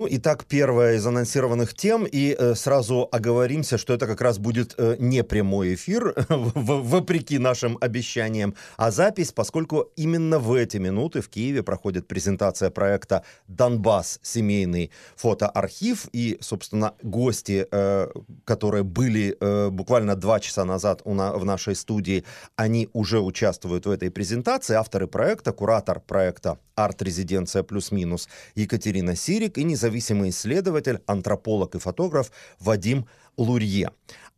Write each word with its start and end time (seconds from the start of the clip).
Ну, 0.00 0.06
итак, 0.08 0.44
первая 0.44 0.94
из 0.94 1.04
анонсированных 1.06 1.74
тем, 1.74 2.06
и 2.06 2.32
э, 2.38 2.54
сразу 2.54 3.08
оговоримся, 3.10 3.78
что 3.78 3.92
это 3.92 4.06
как 4.06 4.20
раз 4.20 4.38
будет 4.38 4.76
э, 4.78 4.94
не 5.00 5.24
прямой 5.24 5.74
эфир, 5.74 6.14
вопреки 6.28 7.38
нашим 7.38 7.76
обещаниям, 7.80 8.54
а 8.76 8.92
запись, 8.92 9.32
поскольку 9.32 9.90
именно 9.96 10.38
в 10.38 10.54
эти 10.54 10.76
минуты 10.76 11.20
в 11.20 11.28
Киеве 11.28 11.64
проходит 11.64 12.06
презентация 12.06 12.70
проекта 12.70 13.24
«Донбасс. 13.48 14.20
Семейный 14.22 14.92
фотоархив», 15.16 16.06
и, 16.12 16.38
собственно, 16.40 16.94
гости, 17.02 17.66
э, 17.68 18.08
которые 18.44 18.84
были 18.84 19.36
э, 19.40 19.68
буквально 19.70 20.14
два 20.14 20.38
часа 20.38 20.64
назад 20.64 21.00
у 21.04 21.14
на, 21.14 21.32
в 21.32 21.44
нашей 21.44 21.74
студии, 21.74 22.22
они 22.54 22.88
уже 22.92 23.18
участвуют 23.18 23.86
в 23.86 23.90
этой 23.90 24.12
презентации. 24.12 24.76
Авторы 24.76 25.08
проекта, 25.08 25.52
куратор 25.52 25.98
проекта 25.98 26.60
«Арт-резиденция 26.76 27.64
плюс-минус» 27.64 28.28
Екатерина 28.54 29.16
Сирик 29.16 29.58
и 29.58 29.64
независимый 29.64 29.87
независимый 29.88 30.30
исследователь, 30.30 31.00
антрополог 31.06 31.74
и 31.74 31.78
фотограф 31.78 32.30
Вадим 32.60 33.06
Лурье. 33.36 33.90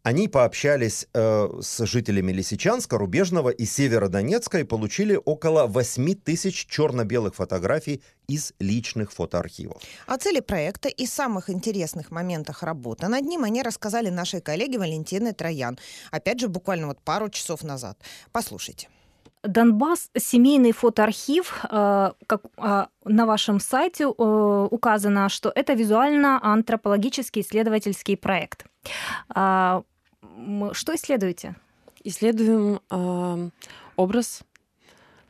Они 0.02 0.28
пообщались 0.28 1.06
э, 1.12 1.48
с 1.60 1.84
жителями 1.84 2.32
Лисичанска, 2.32 2.96
Рубежного 2.96 3.50
и 3.50 3.66
Северодонецка 3.66 4.60
и 4.60 4.64
получили 4.64 5.20
около 5.22 5.66
8 5.66 6.14
тысяч 6.14 6.66
черно-белых 6.66 7.34
фотографий 7.34 8.02
из 8.27 8.55
личных 8.58 9.12
фотоархивов. 9.12 9.82
О 10.06 10.16
цели 10.16 10.41
проекта 10.41 10.88
и 10.88 11.06
самых 11.06 11.50
интересных 11.50 12.10
моментах 12.10 12.62
работы 12.62 13.08
над 13.08 13.24
ним 13.24 13.44
они 13.44 13.62
рассказали 13.62 14.08
нашей 14.08 14.41
коллеге 14.41 14.78
Валентине 14.78 15.32
Троян. 15.32 15.78
Опять 16.10 16.41
же, 16.41 16.48
буквально 16.48 16.86
вот 16.86 17.00
пару 17.02 17.28
часов 17.28 17.62
назад. 17.62 17.98
Послушайте. 18.32 18.88
Донбасс 19.42 20.10
семейный 20.18 20.72
фотоархив, 20.72 21.64
э, 21.64 22.12
как 22.26 22.42
э, 22.58 22.86
на 23.04 23.26
вашем 23.26 23.58
сайте 23.60 24.04
э, 24.04 24.68
указано, 24.70 25.28
что 25.28 25.50
это 25.54 25.72
визуально-антропологический 25.72 27.40
исследовательский 27.40 28.16
проект. 28.16 28.66
А, 29.30 29.82
что 30.72 30.94
исследуете? 30.94 31.56
Исследуем 32.02 32.80
образ 33.97 34.42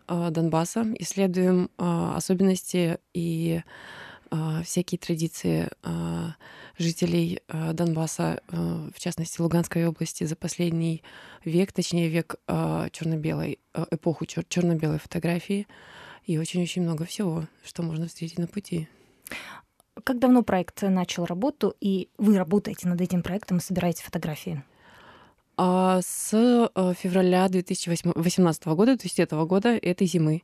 Донбасса, 0.09 0.87
исследуем 0.99 1.69
особенности 1.79 2.99
и 3.13 3.63
всякие 4.65 4.99
традиции 4.99 5.69
жителей 6.79 7.41
э, 7.49 7.73
Донбасса, 7.73 8.43
в 8.49 8.99
частности 8.99 9.41
Луганской 9.41 9.87
области, 9.87 10.25
за 10.25 10.37
последний 10.37 11.03
век, 11.45 11.73
точнее 11.73 12.09
век 12.09 12.37
черно-белой, 12.47 13.59
эпоху 13.91 14.27
черно-белой 14.27 14.99
фотографии. 14.99 15.67
И 16.25 16.39
очень-очень 16.39 16.83
много 16.83 17.05
всего, 17.05 17.47
что 17.65 17.83
можно 17.83 18.07
встретить 18.07 18.39
на 18.39 18.47
пути. 18.47 18.89
Как 20.05 20.19
давно 20.19 20.43
проект 20.43 20.83
начал 20.83 21.25
работу, 21.25 21.75
и 21.81 22.09
вы 22.17 22.37
работаете 22.39 22.89
над 22.89 23.01
этим 23.01 23.23
проектом 23.23 23.59
и 23.59 23.61
собираете 23.61 24.03
фотографии? 24.03 24.63
А, 25.57 26.01
с 26.03 26.31
февраля 26.99 27.49
2018 27.49 28.67
года, 28.67 28.97
то 28.97 29.05
есть 29.05 29.19
этого 29.19 29.45
года, 29.45 29.77
этой 29.77 30.07
зимы, 30.07 30.43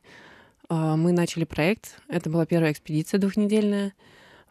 мы 0.69 1.11
начали 1.11 1.45
проект. 1.45 1.99
Это 2.07 2.29
была 2.29 2.45
первая 2.45 2.71
экспедиция 2.71 3.19
двухнедельная. 3.19 3.93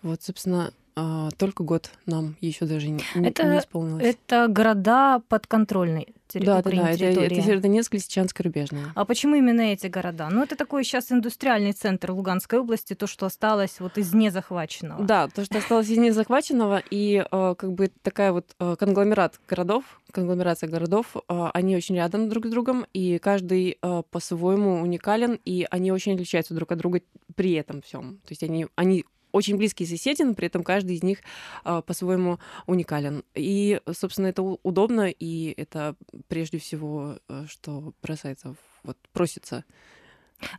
Вот, 0.03 0.23
собственно, 0.23 0.73
а, 0.97 1.31
только 1.37 1.63
год 1.63 1.91
нам 2.07 2.37
еще 2.41 2.65
даже 2.65 2.89
не, 2.89 3.05
это, 3.15 3.45
не 3.45 3.59
исполнилось. 3.59 4.05
Это 4.05 4.49
города 4.49 5.21
подконтрольные 5.29 6.09
да, 6.35 6.63
да, 6.63 6.71
да, 6.71 6.91
это, 6.91 7.05
это 7.05 7.35
Северодонецк, 7.35 7.95
Лисичанск, 7.95 8.41
Рубежное. 8.41 8.93
А 8.95 9.05
почему 9.05 9.37
именно 9.37 9.61
эти 9.61 9.87
города? 9.87 10.29
Ну, 10.31 10.43
это 10.43 10.57
такой 10.57 10.85
сейчас 10.85 11.13
индустриальный 11.13 11.73
центр 11.73 12.11
Луганской 12.11 12.59
области, 12.59 12.95
то, 12.95 13.07
что 13.07 13.27
осталось 13.27 13.79
вот 13.81 13.97
из 13.99 14.13
незахваченного. 14.13 15.05
Да, 15.05 15.29
то, 15.29 15.45
что 15.45 15.59
осталось 15.59 15.89
из 15.89 15.99
незахваченного, 15.99 16.83
и 16.91 17.25
э, 17.31 17.55
как 17.57 17.73
бы 17.73 17.91
такая 18.03 18.33
вот 18.33 18.55
э, 18.59 18.77
конгломерат 18.79 19.41
городов, 19.49 19.85
конгломерация 20.11 20.69
городов, 20.69 21.17
э, 21.17 21.49
они 21.55 21.77
очень 21.77 21.95
рядом 21.95 22.29
друг 22.29 22.47
с 22.47 22.51
другом, 22.51 22.87
и 22.93 23.19
каждый 23.19 23.79
э, 23.81 24.03
по-своему 24.11 24.83
уникален, 24.83 25.39
и 25.45 25.67
они 25.71 25.93
очень 25.93 26.15
отличаются 26.15 26.55
друг 26.55 26.73
от 26.73 26.79
друга 26.79 27.01
при 27.35 27.53
этом 27.53 27.83
всем. 27.83 28.19
То 28.19 28.31
есть 28.31 28.43
они, 28.43 28.67
они 28.77 29.05
очень 29.37 29.57
близкие 29.57 29.87
соседи, 29.87 30.23
но 30.23 30.35
при 30.35 30.47
этом 30.47 30.63
каждый 30.63 30.97
из 30.97 31.03
них 31.03 31.19
а, 31.63 31.83
по-своему 31.83 32.39
уникален. 32.67 33.23
И, 33.35 33.81
собственно, 33.93 34.29
это 34.29 34.43
удобно, 34.43 35.11
и 35.11 35.55
это 35.57 35.95
прежде 36.29 36.59
всего, 36.59 37.19
э, 37.29 37.45
что 37.49 37.93
бросается, 38.03 38.57
вот 38.83 38.97
просится 39.13 39.65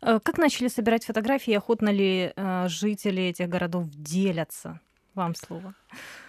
э, 0.01 0.19
как 0.23 0.37
начали 0.37 0.67
собирать 0.67 1.05
фотографии? 1.05 1.53
Охотно 1.53 1.89
ли 1.89 2.31
э, 2.35 2.67
жители 2.67 3.23
этих 3.23 3.49
городов 3.49 3.89
делятся? 3.89 4.79
Вам 5.15 5.33
слово. 5.33 5.73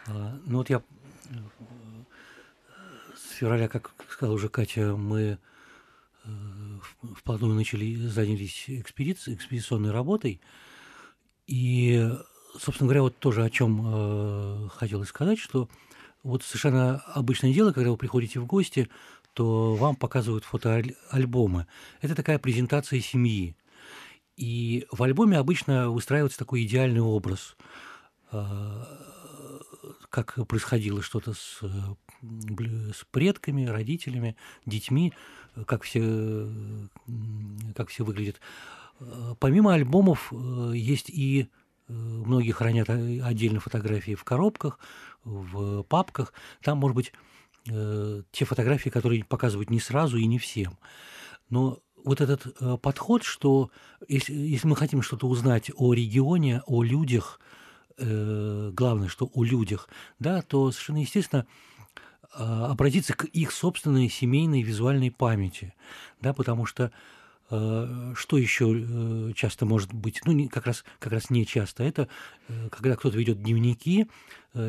А, 0.07 0.39
ну 0.47 0.59
вот 0.59 0.71
я 0.71 0.83
с 3.15 3.33
февраля, 3.33 3.69
как 3.69 3.93
сказала 4.09 4.35
уже 4.35 4.49
Катя, 4.49 4.97
мы 4.97 5.39
вплотную 7.17 7.55
начали, 7.55 7.95
занялись 7.97 8.65
экспедицией, 8.69 9.37
экспедиционной 9.37 9.93
работой. 9.93 10.41
И 11.47 12.07
собственно 12.59 12.89
говоря, 12.89 13.03
вот 13.03 13.19
тоже 13.19 13.45
о 13.45 13.51
чем 13.51 13.83
э, 13.85 14.69
хотелось 14.75 15.09
сказать, 15.09 15.39
что 15.39 15.69
вот 16.23 16.43
совершенно 16.43 16.99
обычное 17.15 17.53
дело, 17.53 17.73
когда 17.73 17.91
вы 17.91 17.97
приходите 17.97 18.41
в 18.41 18.47
гости, 18.47 18.89
то 19.35 19.75
вам 19.75 19.97
показывают 19.97 20.45
фотоальбомы. 20.45 21.67
Это 22.01 22.15
такая 22.15 22.39
презентация 22.39 23.01
семьи. 23.01 23.57
И 24.37 24.87
в 24.91 25.03
альбоме 25.03 25.39
обычно 25.39 25.91
выстраивается 25.91 26.39
такой 26.39 26.65
идеальный 26.65 27.01
образ, 27.01 27.57
э, 28.33 28.85
как 30.11 30.47
происходило 30.47 31.03
что-то 31.03 31.35
с, 31.35 31.61
с 32.21 33.05
предками, 33.11 33.67
родителями, 33.67 34.37
детьми, 34.65 35.13
как 35.67 35.83
все, 35.83 36.49
как 37.75 37.89
все 37.89 38.05
выглядит. 38.05 38.41
Помимо 39.39 39.75
альбомов 39.75 40.33
э, 40.33 40.73
есть 40.75 41.11
и 41.11 41.49
Многие 41.89 42.53
хранят 42.53 42.91
отдельно 42.91 43.61
фотографии 43.61 44.15
в 44.15 44.25
коробках, 44.25 44.79
в 45.25 45.83
папках. 45.85 46.33
Там, 46.63 46.79
может 46.79 46.95
быть, 46.95 47.13
э, 47.71 48.23
те 48.31 48.45
фотографии, 48.45 48.91
которые 48.91 49.25
показывают 49.25 49.71
не 49.71 49.81
сразу 49.81 50.19
и 50.19 50.27
не 50.27 50.39
всем. 50.39 50.79
Но 51.49 51.79
вот 52.05 52.21
этот 52.21 52.47
э, 52.61 52.77
подход, 52.77 53.23
что 53.23 53.71
если, 54.07 54.35
если 54.35 54.69
мы 54.69 54.77
хотим 54.77 55.01
что-то 55.01 55.27
узнать 55.27 55.71
о 55.75 55.95
регионе, 55.95 56.63
о 56.67 56.83
людях, 56.83 57.41
э, 57.97 58.71
главное, 58.75 59.09
что 59.09 59.31
о 59.33 59.43
людях, 59.43 59.89
да, 60.19 60.43
то 60.43 60.71
совершенно 60.71 60.99
естественно 60.99 61.47
обратиться 62.31 63.15
к 63.15 63.25
их 63.25 63.51
собственной 63.51 64.11
семейной 64.11 64.63
визуальной 64.63 65.11
памяти, 65.11 65.75
да, 66.21 66.35
потому 66.35 66.67
что 66.67 66.85
Э, 66.85 66.93
что 67.49 68.37
еще 68.37 68.75
э, 68.77 69.33
часто 69.35 69.65
может 69.65 69.95
быть, 69.95 70.21
ну, 70.27 70.49
как 70.51 70.67
раз, 70.67 70.85
как 70.99 71.13
раз 71.13 71.31
не 71.31 71.47
часто, 71.47 71.83
это 71.83 72.09
э, 72.49 72.69
когда 72.71 72.95
кто-то 72.95 73.17
ведет 73.17 73.43
дневники, 73.43 74.07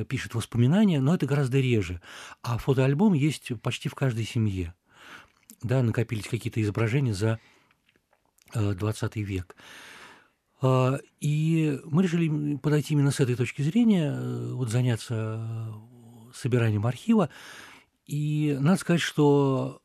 пишет 0.08 0.36
воспоминания, 0.36 1.00
но 1.02 1.16
это 1.16 1.26
гораздо 1.26 1.60
реже. 1.60 2.00
А 2.44 2.58
фотоальбом 2.58 3.14
есть 3.14 3.52
почти 3.62 3.90
в 3.90 3.96
каждой 3.96 4.24
семье. 4.24 4.76
Да, 5.64 5.82
накопились 5.82 6.28
какие-то 6.28 6.62
изображения 6.62 7.14
за 7.14 7.40
20 8.54 9.16
век. 9.18 9.56
И 11.22 11.80
мы 11.86 12.04
решили 12.04 12.58
подойти 12.58 12.94
именно 12.94 13.12
с 13.12 13.20
этой 13.20 13.36
точки 13.36 13.62
зрения, 13.62 14.54
вот 14.54 14.70
заняться 14.70 15.74
собиранием 16.36 16.86
архива. 16.86 17.30
И 18.06 18.58
надо 18.60 18.80
сказать, 18.80 19.02
что 19.02 19.82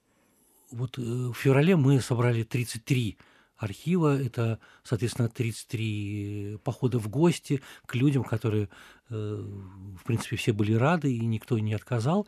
вот 0.75 0.99
э, 0.99 1.03
в 1.03 1.35
феврале 1.35 1.77
мы 1.77 2.01
собрали 2.01 2.43
33 2.43 3.17
архива. 3.57 4.21
Это, 4.21 4.59
соответственно, 4.83 5.29
33 5.29 6.59
похода 6.65 6.99
в 6.99 7.09
гости 7.09 7.63
к 7.87 7.95
людям, 7.95 8.25
которые, 8.25 8.69
э, 9.11 9.15
в 9.15 10.05
принципе, 10.05 10.37
все 10.37 10.53
были 10.53 10.75
рады, 10.75 11.15
и 11.15 11.21
никто 11.21 11.59
не 11.59 11.75
отказал. 11.75 12.27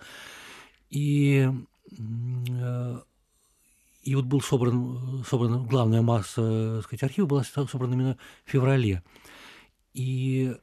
И, 0.91 1.49
э, 1.99 3.01
и 4.03 4.15
вот 4.15 4.25
был 4.25 4.41
собран, 4.41 5.25
собрана 5.29 5.59
главная 5.67 6.03
масса, 6.03 6.77
так 6.77 6.85
сказать, 6.85 7.03
архива 7.03 7.27
была 7.27 7.45
собрана 7.45 7.95
именно 7.95 8.19
в 8.45 8.51
феврале. 8.51 9.03
И 9.95 10.55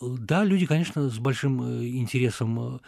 да, 0.00 0.44
люди, 0.44 0.64
конечно, 0.64 1.10
с 1.10 1.18
большим 1.18 1.82
интересом 1.84 2.80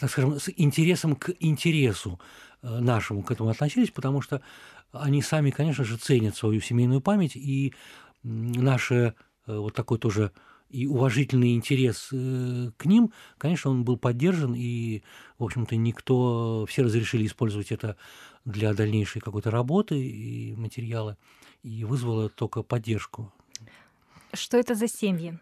так 0.00 0.10
скажем, 0.10 0.38
с 0.38 0.50
интересом 0.56 1.16
к 1.16 1.30
интересу 1.40 2.18
Э, 2.62 2.78
нашему 2.78 3.22
к 3.22 3.30
этому 3.30 3.50
относились, 3.50 3.90
потому 3.90 4.20
что 4.20 4.40
они 4.92 5.20
сами, 5.20 5.50
конечно 5.50 5.84
же, 5.84 5.96
ценят 5.96 6.36
свою 6.36 6.60
семейную 6.60 7.00
память, 7.00 7.34
и 7.34 7.74
наш 8.22 8.92
э, 8.92 9.14
вот 9.46 9.74
такой 9.74 9.98
тоже 9.98 10.30
и 10.70 10.86
уважительный 10.86 11.54
интерес 11.54 12.08
э, 12.12 12.70
к 12.76 12.86
ним, 12.86 13.12
конечно, 13.36 13.70
он 13.70 13.84
был 13.84 13.96
поддержан, 13.96 14.54
и, 14.54 15.02
в 15.38 15.44
общем-то, 15.44 15.74
никто, 15.76 16.64
все 16.68 16.82
разрешили 16.82 17.26
использовать 17.26 17.72
это 17.72 17.96
для 18.44 18.72
дальнейшей 18.74 19.20
какой-то 19.20 19.50
работы 19.50 20.00
и 20.00 20.54
материала, 20.54 21.18
и 21.64 21.84
вызвало 21.84 22.28
только 22.28 22.62
поддержку. 22.62 23.32
Что 24.32 24.56
это 24.56 24.74
за 24.74 24.86
семьи? 24.86 25.38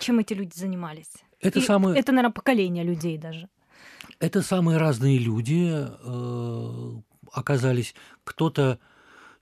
Чем 0.00 0.18
эти 0.18 0.34
люди 0.34 0.54
занимались? 0.54 1.10
Это 1.40 1.58
И 1.58 1.62
самое... 1.62 1.98
Это, 1.98 2.12
наверное, 2.12 2.32
поколение 2.32 2.84
людей 2.84 3.18
даже. 3.18 3.48
Это 4.18 4.42
самые 4.42 4.78
разные 4.78 5.18
люди 5.18 5.70
э, 5.72 6.92
оказались. 7.32 7.94
Кто-то, 8.24 8.78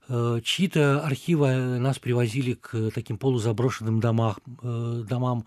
э, 0.09 0.41
чьи-то 0.43 1.05
архивы 1.05 1.79
нас 1.79 1.99
привозили 1.99 2.53
к 2.53 2.91
таким 2.93 3.17
полузаброшенным 3.17 3.99
домах, 3.99 4.39
э, 4.61 5.03
домам 5.07 5.45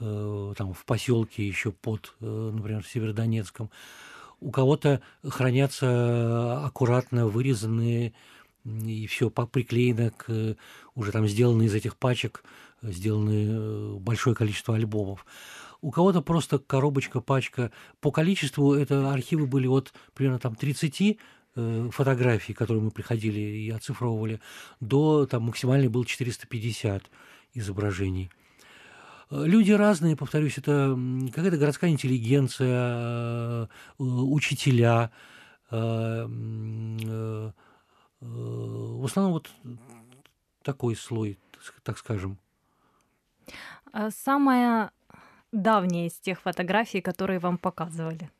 э, 0.00 0.54
там, 0.56 0.72
в 0.72 0.84
поселке 0.84 1.46
еще 1.46 1.72
под, 1.72 2.14
э, 2.20 2.50
например, 2.54 2.84
Северодонецком. 2.86 3.70
У 4.40 4.50
кого-то 4.50 5.02
хранятся 5.22 6.64
аккуратно 6.64 7.28
вырезанные 7.28 8.12
и 8.64 9.06
все 9.06 9.30
приклеено 9.30 10.10
к 10.16 10.56
уже 10.94 11.12
там 11.12 11.26
сделанные 11.26 11.68
из 11.68 11.74
этих 11.74 11.96
пачек, 11.96 12.42
сделаны 12.82 13.46
э, 13.48 13.94
большое 13.98 14.34
количество 14.34 14.74
альбомов. 14.74 15.24
У 15.82 15.90
кого-то 15.90 16.22
просто 16.22 16.60
коробочка, 16.60 17.20
пачка. 17.20 17.72
По 18.00 18.12
количеству 18.12 18.72
это 18.74 19.12
архивы 19.12 19.46
были 19.46 19.66
от 19.66 19.92
примерно 20.14 20.38
там 20.38 20.54
30 20.54 21.18
э, 21.56 21.88
фотографий, 21.90 22.54
которые 22.54 22.84
мы 22.84 22.92
приходили 22.92 23.40
и 23.40 23.68
оцифровывали, 23.70 24.40
до 24.78 25.26
там 25.26 25.42
максимальный 25.42 25.88
был 25.88 26.04
450 26.04 27.10
изображений. 27.54 28.30
Э, 29.30 29.44
люди 29.44 29.72
разные, 29.72 30.16
повторюсь, 30.16 30.56
это 30.56 30.96
какая-то 31.34 31.56
городская 31.56 31.90
интеллигенция, 31.90 32.78
э, 32.78 33.66
учителя, 33.98 35.10
в 35.70 36.26
основном 39.06 39.32
вот 39.32 39.50
такой 40.62 40.94
слой, 40.94 41.38
так 41.82 41.96
скажем. 41.96 42.38
А 43.92 44.10
самая 44.10 44.90
давняя 45.52 46.06
из 46.08 46.14
тех 46.14 46.40
фотографий, 46.40 47.00
которые 47.00 47.38
вам 47.38 47.58
показывали? 47.58 48.30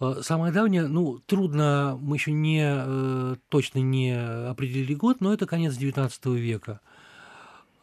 А, 0.00 0.22
самое 0.22 0.52
давнее, 0.52 0.88
ну, 0.88 1.18
трудно, 1.20 1.96
мы 2.00 2.16
еще 2.16 2.32
не 2.32 2.64
э, 2.64 3.36
точно 3.48 3.78
не 3.78 4.12
определили 4.48 4.94
год, 4.94 5.20
но 5.20 5.32
это 5.32 5.46
конец 5.46 5.74
XIX 5.78 6.36
века. 6.36 6.80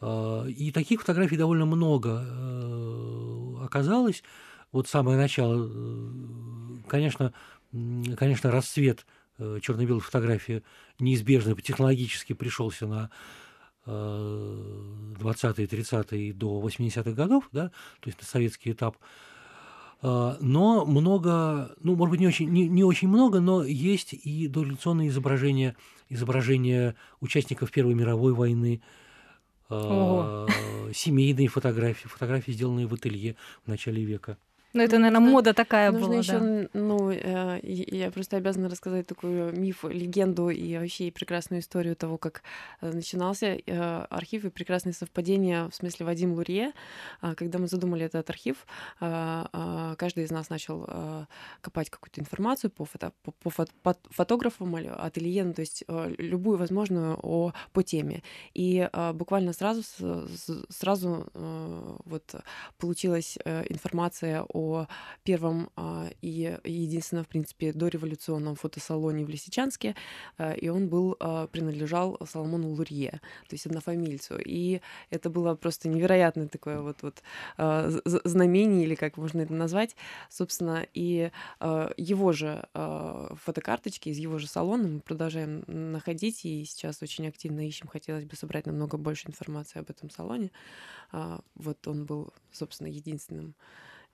А, 0.00 0.44
и 0.44 0.70
таких 0.70 1.00
фотографий 1.00 1.36
довольно 1.36 1.64
много 1.64 2.24
э, 2.26 3.64
оказалось. 3.64 4.22
Вот 4.72 4.86
самое 4.86 5.16
начало, 5.16 5.68
э, 5.70 6.88
конечно, 6.88 7.32
конечно, 8.16 8.50
расцвет 8.50 9.06
черно-белой 9.62 10.00
фотографии 10.00 10.62
неизбежно 10.98 11.54
технологически 11.54 12.34
пришелся 12.34 12.86
на 12.86 13.10
20-е, 13.86 15.66
30-е 15.66 16.32
до 16.32 16.60
80-х 16.60 17.12
годов, 17.12 17.48
да, 17.52 17.68
то 18.00 18.08
есть 18.08 18.20
на 18.20 18.26
советский 18.26 18.72
этап. 18.72 18.96
А, 20.02 20.36
но 20.40 20.84
много, 20.84 21.74
ну, 21.80 21.94
может 21.96 22.10
быть, 22.10 22.20
не 22.20 22.26
очень, 22.26 22.48
не, 22.50 22.68
не 22.68 22.84
очень 22.84 23.08
много, 23.08 23.40
но 23.40 23.62
есть 23.64 24.12
и 24.12 24.48
дореволюционные 24.48 25.08
изображения, 25.08 25.76
изображения 26.08 26.94
участников 27.20 27.70
Первой 27.70 27.94
мировой 27.94 28.32
войны, 28.32 28.82
Ого. 29.68 30.48
семейные 30.92 31.48
фотографии, 31.48 32.08
фотографии, 32.08 32.52
сделанные 32.52 32.86
в 32.86 32.94
ателье 32.94 33.36
в 33.64 33.68
начале 33.68 34.04
века. 34.04 34.36
Ну, 34.72 34.82
это, 34.82 34.98
наверное, 34.98 35.20
мода 35.20 35.52
такая 35.52 35.90
Нужно 35.90 36.06
была, 36.06 36.18
еще, 36.18 36.38
да. 36.38 36.68
ну, 36.74 37.10
э, 37.10 37.58
я 37.62 38.10
просто 38.12 38.36
обязана 38.36 38.68
рассказать 38.68 39.04
такую 39.04 39.52
миф, 39.58 39.82
легенду 39.84 40.48
и 40.48 40.78
вообще 40.78 41.10
прекрасную 41.10 41.60
историю 41.60 41.96
того, 41.96 42.18
как 42.18 42.42
э, 42.80 42.92
начинался 42.92 43.46
э, 43.46 44.06
архив 44.10 44.44
и 44.44 44.50
прекрасные 44.50 44.92
совпадения, 44.92 45.68
в 45.68 45.74
смысле 45.74 46.06
Вадим 46.06 46.34
Лурье. 46.34 46.72
Э, 47.20 47.34
когда 47.34 47.58
мы 47.58 47.66
задумали 47.66 48.04
этот 48.04 48.30
архив, 48.30 48.64
э, 49.00 49.44
э, 49.52 49.94
каждый 49.98 50.22
из 50.22 50.30
нас 50.30 50.50
начал 50.50 50.84
э, 50.86 51.24
копать 51.62 51.90
какую-то 51.90 52.20
информацию 52.20 52.70
по, 52.70 52.84
фото, 52.84 53.12
по, 53.24 53.32
по, 53.32 53.50
фото, 53.50 53.72
по 53.82 53.96
фотографам, 54.10 54.76
ателье, 54.76 55.44
ну, 55.44 55.52
то 55.52 55.62
есть 55.62 55.82
э, 55.88 56.14
любую 56.18 56.58
возможную 56.58 57.18
о, 57.20 57.52
по 57.72 57.82
теме. 57.82 58.22
И 58.54 58.88
буквально 59.14 59.52
сразу, 59.52 59.82
сразу 60.68 61.26
э, 61.34 61.96
вот 62.04 62.34
получилась 62.78 63.36
информация 63.68 64.42
о 64.42 64.59
о 64.60 64.88
первом 65.24 65.70
а, 65.76 66.08
и 66.20 66.58
единственном, 66.64 67.24
в 67.24 67.28
принципе, 67.28 67.72
дореволюционном 67.72 68.56
фотосалоне 68.56 69.24
в 69.24 69.28
Лисичанске, 69.28 69.94
а, 70.38 70.52
и 70.52 70.68
он 70.68 70.88
был, 70.88 71.16
а, 71.18 71.46
принадлежал 71.46 72.18
Соломону 72.26 72.68
Лурье, 72.68 73.20
то 73.48 73.54
есть 73.54 73.66
однофамильцу. 73.66 74.38
И 74.44 74.80
это 75.10 75.30
было 75.30 75.54
просто 75.54 75.88
невероятное 75.88 76.48
такое 76.48 76.80
вот, 76.80 77.02
вот 77.02 77.22
знамение, 78.24 78.84
или 78.84 78.94
как 78.94 79.16
можно 79.16 79.40
это 79.40 79.52
назвать, 79.52 79.96
собственно, 80.28 80.86
и 80.94 81.30
его 81.96 82.32
же 82.32 82.68
фотокарточки 82.72 84.08
из 84.08 84.18
его 84.18 84.38
же 84.38 84.46
салона 84.46 84.88
мы 84.88 85.00
продолжаем 85.00 85.64
находить, 85.66 86.44
и 86.44 86.64
сейчас 86.64 87.02
очень 87.02 87.28
активно 87.28 87.66
ищем, 87.66 87.88
хотелось 87.88 88.24
бы 88.24 88.36
собрать 88.36 88.66
намного 88.66 88.96
больше 88.96 89.28
информации 89.28 89.78
об 89.80 89.90
этом 89.90 90.10
салоне. 90.10 90.50
Вот 91.54 91.86
он 91.86 92.04
был, 92.06 92.32
собственно, 92.52 92.88
единственным 92.88 93.54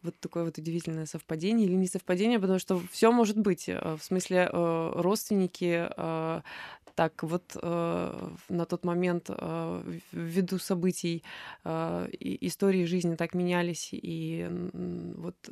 вот 0.07 0.15
такое 0.21 0.45
вот 0.45 0.59
удивительное 0.59 1.07
совпадение 1.07 1.67
или 1.67 1.75
не 1.75 1.87
совпадение, 1.87 2.41
потому 2.41 2.59
что 2.59 2.81
все 2.91 3.13
может 3.13 3.37
быть. 3.37 3.69
Э, 3.69 3.97
в 3.97 4.03
смысле, 4.03 4.49
э, 4.51 4.93
родственники 4.95 5.89
э, 5.97 6.41
так 6.95 7.23
вот 7.23 7.55
на 7.63 8.65
тот 8.67 8.87
момент 8.87 9.29
ввиду 10.13 10.59
событий 10.59 11.23
истории 11.63 12.87
жизни 12.87 13.17
так 13.17 13.35
менялись 13.35 13.91
и 13.93 14.49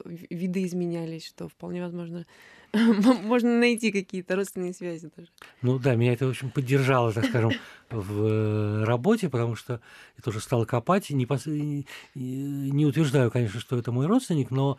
виды 0.05 0.64
изменялись, 0.64 1.26
что 1.26 1.49
вполне 1.49 1.82
возможно 1.82 2.26
можно 2.75 3.58
найти 3.58 3.93
какие-то 3.93 4.37
родственные 4.37 4.75
связи 4.75 5.11
даже. 5.17 5.29
Ну 5.62 5.79
да, 5.79 5.94
меня 5.94 6.12
это, 6.12 6.26
в 6.26 6.31
общем, 6.31 6.50
поддержало, 6.50 7.12
так 7.12 7.26
скажем, 7.26 7.52
в 7.91 8.25
э, 8.25 8.85
работе, 8.85 9.29
потому 9.29 9.55
что 9.55 9.81
я 10.17 10.23
тоже 10.23 10.41
стал 10.41 10.67
копать. 10.67 11.11
Не, 11.11 11.26
пос... 11.26 11.46
не 11.46 12.87
утверждаю, 12.87 13.31
конечно, 13.31 13.61
что 13.61 13.79
это 13.79 13.93
мой 13.93 14.06
родственник, 14.06 14.50
но 14.50 14.79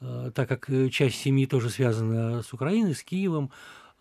э, 0.00 0.32
так 0.34 0.48
как 0.48 0.68
часть 0.90 1.16
семьи 1.16 1.46
тоже 1.46 1.70
связана 1.70 2.42
с 2.42 2.52
Украиной, 2.52 2.94
с 2.94 3.02
Киевом, 3.02 3.50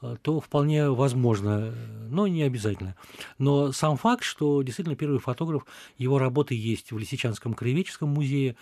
э, 0.01 0.17
то 0.21 0.41
вполне 0.41 0.89
возможно, 0.89 1.73
но 2.09 2.27
не 2.27 2.43
обязательно. 2.43 2.95
Но 3.37 3.71
сам 3.71 3.95
факт, 3.95 4.23
что 4.23 4.61
действительно 4.63 4.97
первый 4.97 5.19
фотограф, 5.19 5.65
его 5.97 6.19
работы 6.19 6.55
есть 6.55 6.91
в 6.91 6.97
Лисичанском 6.97 7.53
краеведческом 7.53 8.09
музее, 8.09 8.57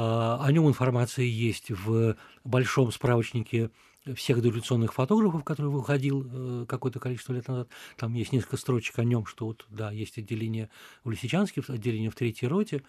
о 0.00 0.52
нем 0.52 0.68
информация 0.68 1.24
есть 1.24 1.70
в 1.70 2.16
большом 2.44 2.92
справочнике 2.92 3.70
всех 4.14 4.40
дореволюционных 4.40 4.94
фотографов, 4.94 5.44
который 5.44 5.70
выходил 5.70 6.26
э, 6.30 6.66
какое-то 6.66 7.00
количество 7.00 7.32
лет 7.32 7.48
назад. 7.48 7.68
Там 7.96 8.14
есть 8.14 8.32
несколько 8.32 8.56
строчек 8.56 8.98
о 8.98 9.04
нем, 9.04 9.26
что 9.26 9.46
вот, 9.46 9.66
да, 9.68 9.90
есть 9.90 10.18
отделение 10.18 10.70
в 11.04 11.10
Лисичанске, 11.10 11.62
отделение 11.66 12.10
в 12.10 12.14
Третьей 12.14 12.48
роте. 12.48 12.82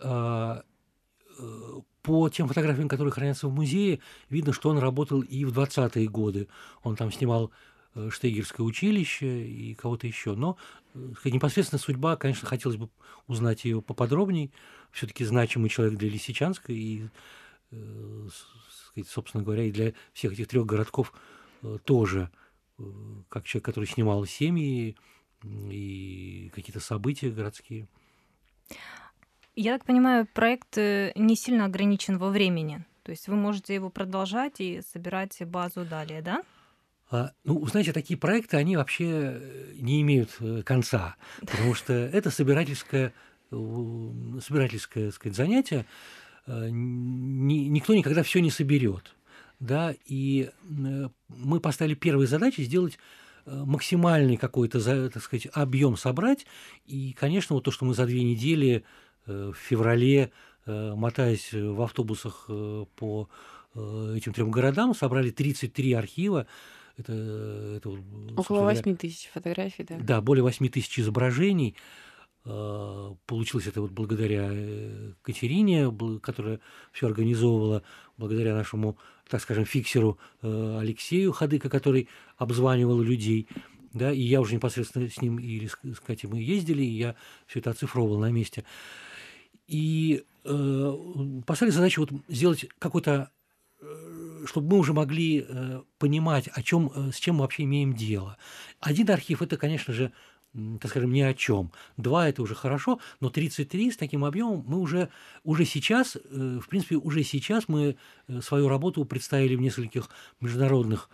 А, 0.00 0.62
э, 1.38 1.80
по 2.02 2.28
тем 2.28 2.48
фотографиям, 2.48 2.88
которые 2.88 3.12
хранятся 3.12 3.48
в 3.48 3.54
музее, 3.54 4.00
видно, 4.30 4.52
что 4.52 4.70
он 4.70 4.78
работал 4.78 5.20
и 5.20 5.44
в 5.44 5.58
20-е 5.58 6.08
годы. 6.08 6.48
Он 6.82 6.96
там 6.96 7.12
снимал 7.12 7.50
Штейгерское 8.10 8.64
училище 8.64 9.46
и 9.46 9.74
кого-то 9.74 10.06
еще. 10.06 10.34
Но 10.34 10.56
непосредственно 11.24 11.78
судьба, 11.78 12.16
конечно, 12.16 12.48
хотелось 12.48 12.76
бы 12.76 12.88
узнать 13.26 13.64
ее 13.64 13.82
поподробнее 13.82 14.50
все-таки 14.90 15.24
значимый 15.24 15.70
человек 15.70 15.98
для 15.98 16.08
Лисичанска 16.08 16.72
и, 16.72 17.08
э, 17.70 18.28
собственно 19.06 19.44
говоря, 19.44 19.64
и 19.64 19.72
для 19.72 19.92
всех 20.12 20.32
этих 20.32 20.48
трех 20.48 20.66
городков 20.66 21.12
э, 21.62 21.78
тоже, 21.84 22.30
э, 22.78 22.82
как 23.28 23.44
человек, 23.44 23.64
который 23.64 23.84
снимал 23.84 24.24
семьи 24.24 24.96
и 25.44 26.50
какие-то 26.54 26.80
события 26.80 27.30
городские. 27.30 27.86
Я 29.54 29.76
так 29.76 29.86
понимаю, 29.86 30.26
проект 30.26 30.76
не 30.76 31.36
сильно 31.36 31.64
ограничен 31.64 32.18
во 32.18 32.30
времени. 32.30 32.84
То 33.02 33.10
есть 33.10 33.28
вы 33.28 33.36
можете 33.36 33.74
его 33.74 33.88
продолжать 33.88 34.60
и 34.60 34.82
собирать 34.82 35.40
базу 35.46 35.84
далее, 35.84 36.22
да? 36.22 36.42
А, 37.10 37.32
ну, 37.44 37.66
знаете, 37.66 37.92
такие 37.92 38.18
проекты, 38.18 38.56
они 38.56 38.76
вообще 38.76 39.40
не 39.74 40.02
имеют 40.02 40.38
конца, 40.64 41.16
потому 41.40 41.74
что 41.74 41.92
это 41.92 42.30
собирательская 42.30 43.12
собирательское 43.50 45.06
так 45.06 45.14
сказать, 45.14 45.36
занятие, 45.36 45.86
э, 46.46 46.68
никто 46.70 47.94
никогда 47.94 48.22
все 48.22 48.40
не 48.40 48.50
соберет. 48.50 49.14
Да, 49.60 49.94
и 50.06 50.50
э, 50.50 51.08
мы 51.28 51.60
поставили 51.60 51.94
первые 51.94 52.28
задачи 52.28 52.60
сделать 52.60 52.98
э, 53.46 53.62
максимальный 53.64 54.36
какой-то, 54.36 54.80
так 55.10 55.22
сказать, 55.22 55.48
объем 55.52 55.96
собрать. 55.96 56.46
И, 56.86 57.12
конечно, 57.18 57.54
вот 57.54 57.64
то, 57.64 57.70
что 57.70 57.84
мы 57.84 57.94
за 57.94 58.06
две 58.06 58.22
недели 58.22 58.84
в 59.26 59.54
феврале, 59.54 60.32
мотаясь 60.64 61.52
в 61.52 61.82
автобусах 61.82 62.46
по 62.96 63.28
этим 63.74 64.32
трем 64.32 64.50
городам, 64.50 64.94
собрали 64.94 65.28
33 65.30 65.92
архива. 65.92 66.46
Это, 66.98 67.12
это 67.76 67.90
Около 68.36 68.62
8 68.62 68.96
тысяч 68.96 69.30
фотографий, 69.32 69.84
да? 69.84 69.98
Да, 70.00 70.20
более 70.20 70.42
8 70.42 70.68
тысяч 70.68 70.98
изображений. 70.98 71.76
Э, 72.44 73.14
получилось 73.26 73.68
это 73.68 73.80
вот 73.80 73.92
благодаря 73.92 74.48
э, 74.50 75.12
Катерине, 75.22 75.94
которая 76.20 76.58
все 76.90 77.06
организовывала, 77.06 77.84
благодаря 78.16 78.54
нашему, 78.54 78.98
так 79.28 79.40
скажем, 79.40 79.64
фиксеру 79.64 80.18
э, 80.42 80.78
Алексею 80.80 81.32
Хадыка, 81.32 81.70
который 81.70 82.08
обзванивал 82.36 83.00
людей. 83.00 83.48
Да, 83.92 84.12
и 84.12 84.20
я 84.20 84.40
уже 84.40 84.54
непосредственно 84.54 85.08
с 85.08 85.22
ним 85.22 85.38
и 85.38 85.66
с 85.66 86.00
Катей 86.04 86.28
мы 86.28 86.40
ездили, 86.40 86.82
и 86.82 86.98
я 86.98 87.14
все 87.46 87.60
это 87.60 87.70
оцифровывал 87.70 88.18
на 88.18 88.30
месте. 88.32 88.64
И 89.68 90.24
э, 90.44 90.94
поставили 91.46 91.72
задачу 91.72 92.00
вот 92.00 92.10
сделать 92.28 92.66
какой-то 92.80 93.30
чтобы 94.46 94.74
мы 94.74 94.78
уже 94.78 94.92
могли 94.92 95.46
понимать, 95.98 96.48
о 96.48 96.62
чем, 96.62 97.12
с 97.12 97.16
чем 97.16 97.36
мы 97.36 97.42
вообще 97.42 97.64
имеем 97.64 97.94
дело. 97.94 98.36
Один 98.80 99.10
архив 99.10 99.42
это, 99.42 99.56
конечно 99.56 99.92
же, 99.92 100.12
так 100.80 100.90
скажем, 100.90 101.12
ни 101.12 101.20
о 101.20 101.34
чем. 101.34 101.72
Два– 101.96 102.28
это 102.28 102.42
уже 102.42 102.54
хорошо, 102.54 103.00
но 103.20 103.30
33 103.30 103.92
с 103.92 103.96
таким 103.96 104.24
объемом 104.24 104.64
мы 104.66 104.78
уже, 104.78 105.10
уже 105.44 105.64
сейчас, 105.64 106.16
э, 106.16 106.60
в 106.62 106.68
принципе, 106.68 106.96
уже 106.96 107.22
сейчас 107.22 107.68
мы 107.68 107.96
э, 108.28 108.40
свою 108.40 108.68
работу 108.68 109.04
представили 109.04 109.56
в 109.56 109.60
нескольких 109.60 110.08
международных 110.40 111.10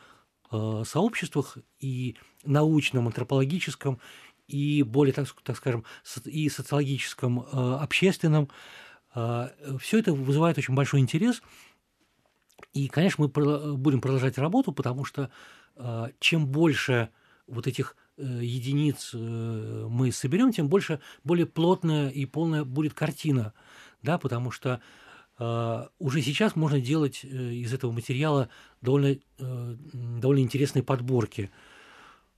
э, 0.50 0.82
сообществах 0.86 1.58
и 1.80 2.16
научном, 2.44 3.06
антропологическом, 3.06 3.98
и 4.46 4.82
более, 4.82 5.12
так, 5.12 5.26
так 5.42 5.56
скажем, 5.56 5.84
и 6.26 6.50
социологическом, 6.50 7.46
общественном. 7.50 8.50
Все 9.14 9.98
это 9.98 10.12
вызывает 10.12 10.58
очень 10.58 10.74
большой 10.74 11.00
интерес. 11.00 11.40
И, 12.72 12.88
конечно, 12.88 13.24
мы 13.24 13.76
будем 13.76 14.00
продолжать 14.00 14.38
работу, 14.38 14.72
потому 14.72 15.04
что 15.04 15.30
чем 16.20 16.46
больше 16.46 17.10
вот 17.46 17.66
этих 17.66 17.96
Э, 18.16 18.22
единиц 18.40 19.10
э, 19.12 19.86
мы 19.90 20.12
соберем, 20.12 20.52
тем 20.52 20.68
больше, 20.68 21.00
более 21.24 21.46
плотная 21.46 22.08
и 22.10 22.26
полная 22.26 22.62
будет 22.64 22.94
картина, 22.94 23.52
да, 24.02 24.18
потому 24.18 24.52
что 24.52 24.80
э, 25.40 25.86
уже 25.98 26.22
сейчас 26.22 26.54
можно 26.54 26.80
делать 26.80 27.24
из 27.24 27.72
этого 27.74 27.90
материала 27.90 28.48
довольно, 28.80 29.18
довольно 29.38 30.40
интересные 30.40 30.82
подборки. 30.82 31.50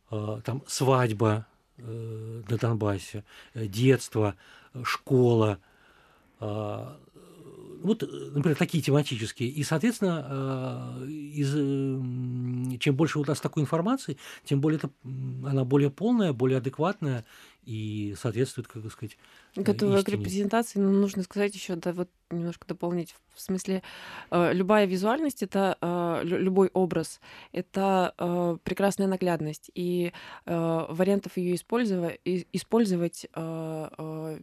Там 0.09 0.63
свадьба 0.69 1.47
на 1.77 2.57
Донбассе, 2.59 3.25
детство, 3.55 4.37
школа, 4.85 5.59
вот, 7.83 8.03
например, 8.03 8.57
такие 8.57 8.83
тематические. 8.83 9.49
И, 9.49 9.63
соответственно, 9.63 11.03
э, 11.03 11.09
из, 11.09 11.53
чем 12.81 12.97
больше 12.97 13.19
у 13.19 13.25
нас 13.25 13.41
такой 13.41 13.63
информации, 13.63 14.17
тем 14.45 14.61
более 14.61 14.79
это, 14.79 14.91
она 15.05 15.65
более 15.65 15.91
полная, 15.91 16.33
более 16.33 16.59
адекватная 16.59 17.25
и 17.65 18.15
соответствует, 18.21 18.69
как 18.69 18.91
сказать, 18.93 19.19
Готовая 19.57 19.99
истине. 19.99 20.17
к 20.17 20.21
репрезентации, 20.21 20.79
но 20.79 20.91
нужно 20.91 21.23
сказать 21.23 21.55
еще, 21.55 21.77
да, 21.77 21.93
вот 21.93 22.09
немножко 22.31 22.67
дополнить. 22.67 23.15
В 23.35 23.41
смысле, 23.41 23.83
э, 24.31 24.53
любая 24.55 24.87
визуальность 24.87 25.43
это 25.43 25.77
э, 25.81 26.21
любой 26.25 26.71
образ, 26.73 27.21
это 27.53 28.15
э, 28.17 28.57
прекрасная 28.65 29.07
наглядность, 29.07 29.71
и 29.75 30.13
вариантов 30.47 31.37
ее 31.37 31.55
использовать, 31.55 32.21
использовать 32.25 33.27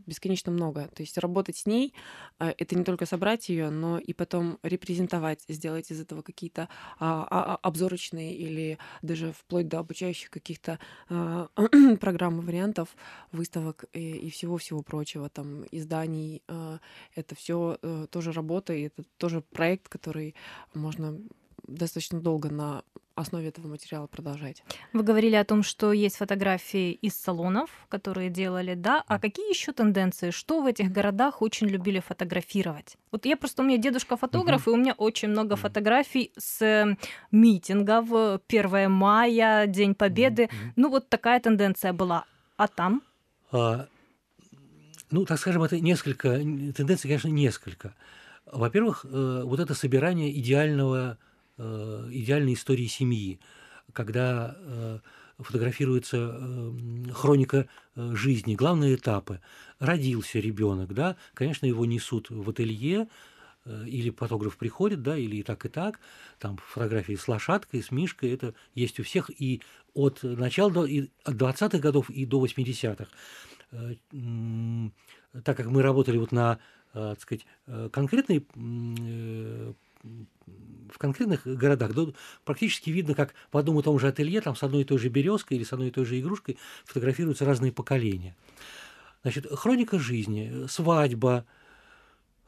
бесконечно 0.05 0.51
много. 0.51 0.89
То 0.95 1.01
есть 1.01 1.17
работать 1.17 1.57
с 1.57 1.65
ней 1.65 1.93
это 2.39 2.75
не 2.75 2.83
только 2.83 3.05
собрать 3.05 3.49
ее, 3.49 3.69
но 3.69 3.97
и 3.97 4.13
потом 4.13 4.59
репрезентовать, 4.63 5.43
сделать 5.47 5.91
из 5.91 6.01
этого 6.01 6.21
какие-то 6.21 6.69
а, 6.99 7.27
а, 7.29 7.59
обзорочные 7.61 8.35
или 8.35 8.77
даже 9.01 9.31
вплоть 9.31 9.67
до 9.67 9.79
обучающих 9.79 10.29
каких-то 10.29 10.79
программ 11.99 12.41
вариантов, 12.41 12.95
выставок 13.31 13.85
и 13.93 14.29
всего-всего 14.29 14.81
прочего, 14.81 15.29
там 15.29 15.63
изданий. 15.71 16.43
Это 17.15 17.35
все 17.35 17.72
тоже 18.11 18.31
работа, 18.31 18.73
и 18.73 18.83
это 18.83 19.03
тоже 19.17 19.41
проект, 19.41 19.89
который 19.89 20.35
можно 20.73 21.17
достаточно 21.67 22.19
долго 22.19 22.49
на 22.49 22.83
основе 23.15 23.47
этого 23.47 23.67
материала 23.67 24.07
продолжать. 24.07 24.63
Вы 24.91 25.03
говорили 25.03 25.35
о 25.35 25.43
том, 25.43 25.63
что 25.63 25.93
есть 25.93 26.17
фотографии 26.17 26.91
из 26.93 27.15
салонов, 27.15 27.69
которые 27.89 28.29
делали, 28.29 28.73
да? 28.73 29.03
А 29.07 29.19
какие 29.19 29.49
еще 29.49 29.71
тенденции? 29.71 30.31
Что 30.31 30.61
в 30.61 30.65
этих 30.65 30.91
городах 30.91 31.41
очень 31.41 31.67
любили 31.67 31.99
фотографировать? 31.99 32.97
Вот 33.11 33.25
я 33.25 33.37
просто, 33.37 33.61
у 33.61 33.65
меня 33.65 33.77
дедушка 33.77 34.17
фотограф, 34.17 34.67
uh-huh. 34.67 34.71
и 34.71 34.73
у 34.73 34.77
меня 34.77 34.93
очень 34.93 35.29
много 35.29 35.53
uh-huh. 35.53 35.59
фотографий 35.59 36.31
с 36.37 36.61
э, 36.61 36.97
митингов, 37.31 38.41
1 38.47 38.91
мая, 38.91 39.67
День 39.67 39.93
Победы. 39.93 40.43
Uh-huh. 40.43 40.71
Ну 40.75 40.89
вот 40.89 41.09
такая 41.09 41.39
тенденция 41.39 41.93
была. 41.93 42.25
А 42.57 42.67
там? 42.67 43.03
А, 43.51 43.87
ну, 45.13 45.25
так 45.25 45.37
скажем, 45.37 45.61
это 45.61 45.79
несколько, 45.79 46.39
тенденций, 46.39 47.07
конечно, 47.07 47.27
несколько. 47.27 47.93
Во-первых, 48.47 49.05
э, 49.05 49.41
вот 49.45 49.59
это 49.59 49.75
собирание 49.75 50.35
идеального, 50.39 51.19
э, 51.59 52.09
идеальной 52.11 52.55
истории 52.55 52.87
семьи, 52.87 53.39
когда 53.93 54.57
э, 54.57 54.99
фотографируется 55.37 56.73
хроника 57.13 57.67
жизни, 57.95 58.55
главные 58.55 58.95
этапы. 58.95 59.39
Родился 59.77 60.39
ребенок, 60.39 60.95
да, 60.95 61.15
конечно, 61.35 61.67
его 61.67 61.85
несут 61.85 62.31
в 62.31 62.49
ателье, 62.49 63.07
или 63.65 64.09
фотограф 64.09 64.57
приходит, 64.57 65.03
да, 65.03 65.15
или 65.15 65.37
и 65.37 65.43
так, 65.43 65.65
и 65.65 65.69
так. 65.69 65.99
Там 66.39 66.57
фотографии 66.57 67.15
с 67.15 67.27
лошадкой, 67.27 67.81
с 67.83 67.91
мишкой, 67.91 68.31
это 68.31 68.55
есть 68.75 68.99
у 68.99 69.03
всех 69.03 69.29
и 69.29 69.61
от 69.93 70.23
начала, 70.23 70.71
до, 70.71 70.85
и 70.85 71.09
от 71.23 71.35
20-х 71.35 71.77
годов 71.79 72.09
и 72.09 72.25
до 72.25 72.43
80-х. 72.43 73.07
Э, 73.73 73.95
так 75.43 75.57
как 75.57 75.65
мы 75.67 75.81
работали 75.81 76.17
вот 76.17 76.31
на, 76.31 76.59
э, 76.93 77.15
так 77.15 77.21
сказать, 77.21 77.45
э, 77.67 77.89
конкретной 77.91 78.45
в 80.89 80.97
конкретных 80.97 81.47
городах 81.47 81.93
да, 81.93 82.07
практически 82.43 82.89
видно, 82.89 83.15
как 83.15 83.33
в 83.53 83.57
одном 83.57 83.79
и 83.79 83.83
том 83.83 83.97
же 83.99 84.09
ателье, 84.09 84.41
там 84.41 84.53
с 84.53 84.63
одной 84.63 84.81
и 84.81 84.85
той 84.85 84.97
же 84.97 85.07
березкой 85.07 85.55
или 85.55 85.63
с 85.63 85.71
одной 85.71 85.87
и 85.87 85.91
той 85.91 86.03
же 86.03 86.19
игрушкой 86.19 86.57
фотографируются 86.83 87.45
разные 87.45 87.71
поколения. 87.71 88.35
Значит, 89.21 89.47
хроника 89.49 89.97
жизни, 89.97 90.67
свадьба, 90.67 91.45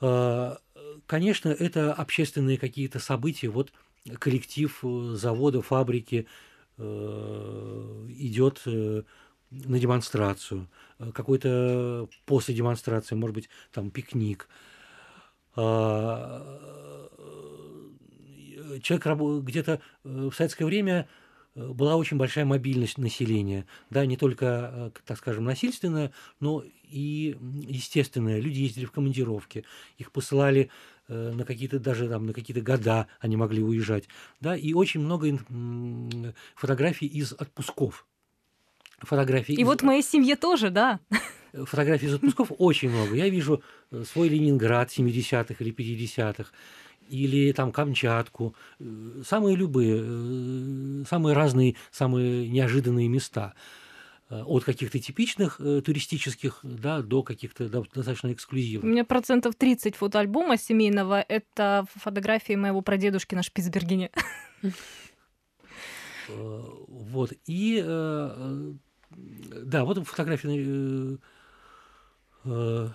конечно, 0.01 1.47
это 1.47 1.93
общественные 1.93 2.57
какие-то 2.57 2.99
события, 2.99 3.47
вот 3.47 3.71
коллектив 4.19 4.77
завода, 5.13 5.61
фабрики 5.61 6.27
идет 6.77 8.67
на 9.63 9.79
демонстрацию, 9.79 10.67
э, 10.99 11.11
какой-то 11.11 12.09
после 12.25 12.53
демонстрации, 12.53 13.15
может 13.15 13.35
быть, 13.35 13.49
там 13.71 13.89
пикник. 13.89 14.47
А, 15.55 17.09
э, 17.17 18.79
человек 18.81 19.43
где-то 19.45 19.81
э, 20.03 20.29
в 20.31 20.33
советское 20.33 20.65
время 20.65 21.07
была 21.55 21.95
очень 21.95 22.17
большая 22.17 22.43
мобильность 22.43 22.97
населения, 22.97 23.65
да, 23.89 24.05
не 24.05 24.17
только, 24.17 24.91
так 25.05 25.17
скажем, 25.17 25.45
насильственная, 25.45 26.11
но 26.41 26.65
и 26.83 27.37
естественная. 27.65 28.41
Люди 28.41 28.59
ездили 28.59 28.83
в 28.83 28.91
командировки, 28.91 29.63
их 29.97 30.11
посылали 30.11 30.69
на 31.07 31.45
какие-то 31.45 31.79
даже 31.79 32.09
там 32.09 32.25
на 32.25 32.33
какие-то 32.33 32.61
года 32.61 33.07
они 33.21 33.37
могли 33.37 33.63
уезжать, 33.63 34.09
да, 34.41 34.53
и 34.57 34.73
очень 34.73 34.99
много 34.99 35.39
фотографий 36.55 37.07
из 37.07 37.31
отпусков, 37.31 38.05
фотографий. 39.05 39.53
И 39.53 39.61
из... 39.61 39.65
вот 39.65 39.81
в 39.81 39.85
моей 39.85 40.03
семье 40.03 40.35
тоже, 40.35 40.69
да. 40.69 40.99
Фотографий 41.63 42.07
из 42.07 42.13
отпусков 42.15 42.51
очень 42.57 42.89
много. 42.89 43.15
Я 43.15 43.29
вижу 43.29 43.63
э, 43.91 44.03
свой 44.03 44.29
Ленинград 44.29 44.89
70-х 44.89 45.55
или 45.59 45.73
50-х, 45.73 46.51
или 47.09 47.51
там 47.53 47.71
Камчатку, 47.71 48.55
э, 48.79 49.21
самые 49.25 49.55
любые, 49.55 50.01
э, 50.03 51.03
самые 51.09 51.33
разные, 51.33 51.75
самые 51.91 52.49
неожиданные 52.49 53.07
места 53.07 53.53
от 54.27 54.63
каких-то 54.63 54.97
типичных 54.97 55.57
туристических 55.57 56.61
да, 56.63 57.03
до 57.03 57.21
каких-то 57.21 57.69
достаточно 57.69 58.33
эксклюзивных. 58.33 58.83
У 58.83 58.87
меня 58.87 59.05
процентов 59.05 59.53
30 59.55 59.95
фотоальбома 59.95 60.57
семейного– 60.57 61.23
это 61.29 61.85
фотографии 61.93 62.53
моего 62.53 62.81
прадедушки 62.81 63.35
на 63.35 63.43
Шпицбергене. 63.43 64.09
Вот. 66.27 67.33
И 67.45 67.79
да, 69.15 69.85
вот 69.85 70.05
фотографии. 70.07 71.15
Э, 71.15 71.17
э, 72.45 72.89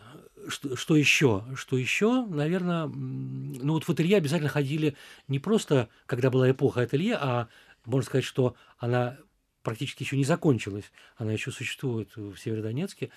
что, 0.48 0.76
что 0.76 0.96
еще? 0.96 1.44
Что 1.54 1.76
еще? 1.76 2.24
Наверное, 2.26 2.86
ну 2.86 3.74
вот 3.74 3.84
в 3.84 3.90
ателье 3.90 4.16
обязательно 4.16 4.48
ходили 4.48 4.96
не 5.28 5.38
просто, 5.38 5.88
когда 6.06 6.30
была 6.30 6.50
эпоха 6.50 6.82
ателье, 6.82 7.16
а 7.16 7.48
можно 7.84 8.06
сказать, 8.06 8.24
что 8.24 8.54
она 8.78 9.18
практически 9.62 10.02
еще 10.02 10.16
не 10.16 10.24
закончилась. 10.24 10.90
Она 11.16 11.32
еще 11.32 11.50
существует 11.50 12.14
в 12.16 12.36
Северодонецке. 12.36 13.10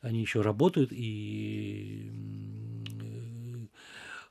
Они 0.00 0.20
еще 0.20 0.40
работают. 0.40 0.90
И 0.92 2.10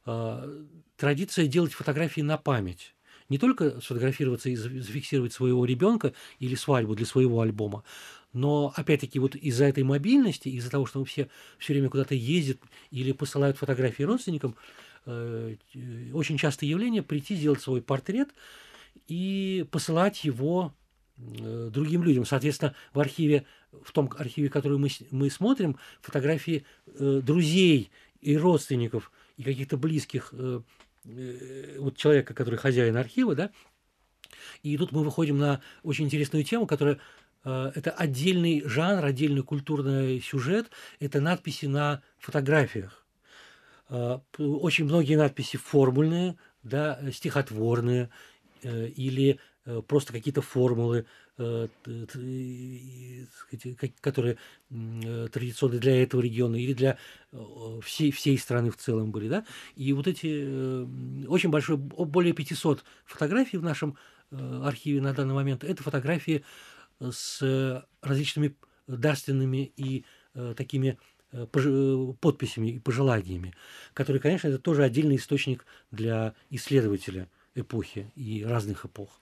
э, 0.05 0.63
традиция 0.95 1.47
делать 1.47 1.73
фотографии 1.73 2.21
на 2.21 2.37
память 2.37 2.93
не 3.31 3.37
только 3.37 3.79
сфотографироваться 3.79 4.49
и 4.49 4.57
зафиксировать 4.57 5.31
своего 5.31 5.63
ребенка 5.63 6.11
или 6.39 6.55
свадьбу 6.55 6.95
для 6.95 7.05
своего 7.05 7.39
альбома, 7.39 7.83
Но, 8.33 8.73
опять-таки, 8.75 9.19
вот 9.19 9.35
из-за 9.35 9.65
этой 9.65 9.83
мобильности, 9.83 10.49
из-за 10.49 10.69
того, 10.69 10.85
что 10.85 11.03
все 11.05 11.29
все 11.57 11.73
время 11.73 11.89
куда-то 11.89 12.13
ездят 12.13 12.59
или 12.91 13.13
посылают 13.13 13.57
фотографии 13.57 14.03
родственникам, 14.03 14.55
э, 15.05 15.55
очень 16.13 16.37
частое 16.37 16.69
явление 16.69 17.03
прийти, 17.03 17.35
сделать 17.35 17.61
свой 17.61 17.81
портрет 17.81 18.29
и 19.07 19.65
посылать 19.71 20.25
его 20.25 20.73
э, 21.17 21.69
другим 21.73 22.03
людям. 22.03 22.25
Соответственно, 22.25 22.75
в 22.93 22.99
архиве, 22.99 23.45
в 23.83 23.91
том 23.93 24.09
архиве, 24.17 24.49
который 24.49 24.77
мы, 24.77 24.89
мы 25.11 25.29
смотрим, 25.29 25.77
фотографии 26.01 26.65
э, 26.87 27.21
друзей 27.23 27.91
и 28.19 28.37
родственников 28.37 29.11
и 29.37 29.43
каких-то 29.43 29.77
близких 29.77 30.29
э, 30.33 30.37
э, 30.37 30.61
вот 31.03 31.97
человека, 31.97 32.33
который 32.33 32.57
хозяин 32.57 32.97
архива, 32.97 33.35
да, 33.35 33.51
и 34.63 34.77
тут 34.77 34.91
мы 34.91 35.03
выходим 35.03 35.37
на 35.37 35.61
очень 35.83 36.05
интересную 36.05 36.43
тему, 36.43 36.67
которая 36.67 36.99
э, 37.43 37.71
это 37.75 37.91
отдельный 37.91 38.63
жанр, 38.65 39.03
отдельный 39.03 39.43
культурный 39.43 40.21
сюжет, 40.21 40.69
это 40.99 41.19
надписи 41.19 41.65
на 41.65 42.01
фотографиях. 42.19 43.05
Э, 43.89 44.19
очень 44.37 44.85
многие 44.85 45.15
надписи 45.15 45.57
формульные, 45.57 46.37
да, 46.63 46.99
стихотворные 47.11 48.09
э, 48.63 48.87
или 48.87 49.39
просто 49.87 50.11
какие-то 50.11 50.41
формулы, 50.41 51.05
которые 54.01 54.37
традиционны 54.69 55.79
для 55.79 56.03
этого 56.03 56.21
региона 56.21 56.55
или 56.55 56.73
для 56.73 56.97
всей, 57.81 58.11
всей 58.11 58.37
страны 58.37 58.69
в 58.69 58.77
целом 58.77 59.11
были. 59.11 59.27
Да? 59.27 59.45
И 59.75 59.93
вот 59.93 60.07
эти 60.07 61.25
очень 61.25 61.49
большой, 61.49 61.77
более 61.77 62.33
500 62.33 62.83
фотографий 63.05 63.57
в 63.57 63.63
нашем 63.63 63.97
Э, 64.31 64.61
архиве 64.63 65.01
на 65.01 65.13
данный 65.13 65.33
момент, 65.33 65.63
это 65.63 65.83
фотографии 65.83 66.43
с 66.99 67.85
различными 68.01 68.55
дарственными 68.87 69.73
и 69.75 70.05
э, 70.33 70.53
такими 70.55 70.97
э, 71.33 71.45
подписями 72.21 72.69
и 72.69 72.79
пожеланиями, 72.79 73.53
которые, 73.93 74.21
конечно, 74.21 74.47
это 74.47 74.57
тоже 74.57 74.83
отдельный 74.83 75.17
источник 75.17 75.65
для 75.91 76.33
исследователя 76.49 77.27
эпохи 77.55 78.11
и 78.15 78.45
разных 78.45 78.85
эпох. 78.85 79.19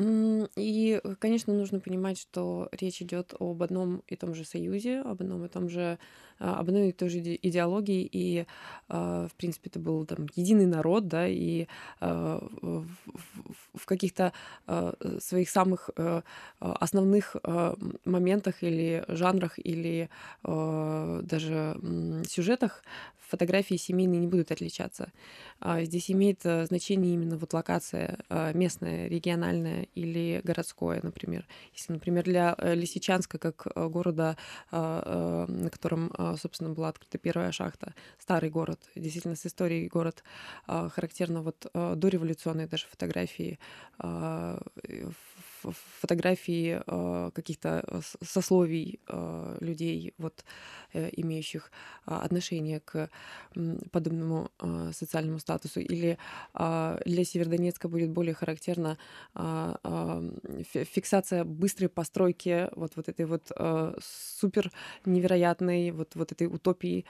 И, 0.00 1.00
конечно, 1.18 1.52
нужно 1.52 1.80
понимать, 1.80 2.18
что 2.20 2.68
речь 2.70 3.02
идет 3.02 3.34
об 3.40 3.62
одном 3.64 4.02
и 4.06 4.14
том 4.14 4.32
же 4.34 4.44
союзе, 4.44 5.00
об 5.00 5.20
одном 5.22 5.44
и 5.44 5.48
том 5.48 5.68
же, 5.68 5.98
а, 6.38 6.60
об 6.60 6.68
одной 6.68 6.90
и 6.90 6.92
той 6.92 7.08
же 7.08 7.18
идеологии, 7.18 8.08
и, 8.10 8.46
а, 8.88 9.26
в 9.26 9.34
принципе, 9.34 9.70
это 9.70 9.80
был 9.80 10.06
там 10.06 10.26
единый 10.36 10.66
народ, 10.66 11.08
да, 11.08 11.26
и 11.26 11.66
а, 12.00 12.40
в 13.74 13.86
каких-то 13.86 14.32
своих 15.20 15.50
самых 15.50 15.90
основных 16.60 17.36
моментах 18.04 18.62
или 18.62 19.04
жанрах 19.08 19.58
или 19.58 20.10
даже 20.42 21.76
сюжетах 22.28 22.82
фотографии 23.28 23.76
семейные 23.76 24.20
не 24.20 24.26
будут 24.26 24.50
отличаться. 24.50 25.12
А, 25.60 25.82
здесь 25.82 26.10
имеет 26.10 26.44
э, 26.44 26.66
значение 26.66 27.14
именно 27.14 27.36
вот 27.36 27.52
локация 27.52 28.18
а, 28.28 28.52
местная, 28.52 29.08
региональная 29.08 29.86
или 29.94 30.40
городское, 30.44 31.00
например. 31.02 31.46
Если, 31.74 31.92
например, 31.92 32.24
для 32.24 32.54
э, 32.56 32.74
Лисичанска, 32.74 33.38
как 33.38 33.66
э, 33.66 33.88
города, 33.88 34.36
а, 34.70 35.46
на 35.46 35.70
котором, 35.70 36.12
собственно, 36.40 36.70
была 36.70 36.88
открыта 36.88 37.18
первая 37.18 37.52
шахта, 37.52 37.94
старый 38.18 38.50
город, 38.50 38.80
действительно 38.94 39.36
с 39.36 39.46
историей 39.46 39.88
город, 39.88 40.22
характерно 40.66 41.42
вот 41.42 41.66
дореволюционные 41.74 42.66
даже 42.66 42.86
фотографии 42.86 43.58
фотографии 46.00 46.80
э, 46.86 47.30
каких-то 47.34 47.84
э, 47.86 48.00
сословий 48.22 49.00
э, 49.08 49.58
людей, 49.60 50.14
вот, 50.18 50.44
имеющих 50.92 51.70
э, 52.06 52.14
отношение 52.14 52.80
к 52.80 53.10
подобному 53.90 54.50
социальному 54.92 55.38
статусу. 55.38 55.80
Или 55.80 56.18
э, 56.54 57.00
для 57.04 57.24
Северодонецка 57.24 57.88
будет 57.88 58.10
более 58.10 58.34
характерна 58.34 58.98
э, 59.34 60.30
фиксация 60.72 61.44
быстрой 61.44 61.88
постройки 61.88 62.68
вот, 62.74 62.92
вот 62.96 63.08
этой 63.08 63.26
вот 63.26 63.50
супер 64.00 64.70
невероятной 65.04 65.90
вот, 65.90 66.14
вот 66.14 66.32
этой 66.32 66.46
утопии 66.46 67.04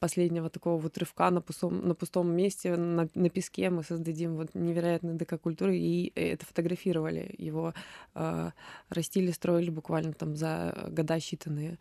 последнего 0.00 0.50
такого 0.50 0.80
вот 0.80 0.98
рывка 0.98 1.30
на 1.30 1.40
пустом, 1.40 1.86
на 1.86 1.94
пустом 1.94 2.34
месте, 2.34 2.76
на, 2.76 3.08
на 3.14 3.30
песке 3.30 3.70
мы 3.70 3.84
создадим 3.84 4.36
вот 4.36 4.54
невероятную 4.54 5.16
ДК-культуру, 5.16 5.72
и 5.72 6.10
это 6.14 6.44
фотографировали. 6.46 7.34
Его 7.38 7.74
э, 8.14 8.50
растили, 8.88 9.30
строили 9.30 9.70
буквально 9.70 10.14
там 10.14 10.34
за 10.36 10.88
года 10.90 11.16
считанные. 11.16 11.78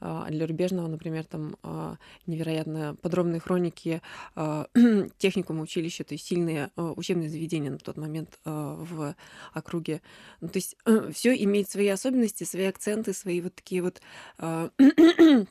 А 0.00 0.28
для 0.28 0.46
Рубежного, 0.46 0.86
например, 0.88 1.24
там 1.24 1.56
а, 1.62 1.96
невероятно 2.26 2.96
подробные 3.00 3.40
хроники 3.40 4.02
а, 4.34 4.66
техникума 5.18 5.62
училища, 5.62 6.04
то 6.04 6.14
есть 6.14 6.26
сильные 6.26 6.70
учебные 6.76 7.30
заведения 7.30 7.70
на 7.70 7.78
тот 7.78 7.96
момент 7.96 8.38
в 8.44 9.14
округе. 9.52 10.02
Ну, 10.40 10.48
то 10.48 10.58
есть 10.58 10.76
все 11.14 11.34
имеет 11.44 11.70
свои 11.70 11.88
особенности, 11.88 12.44
свои 12.44 12.64
акценты, 12.64 13.14
свои 13.14 13.40
вот 13.40 13.54
такие 13.54 13.82
вот 13.82 14.02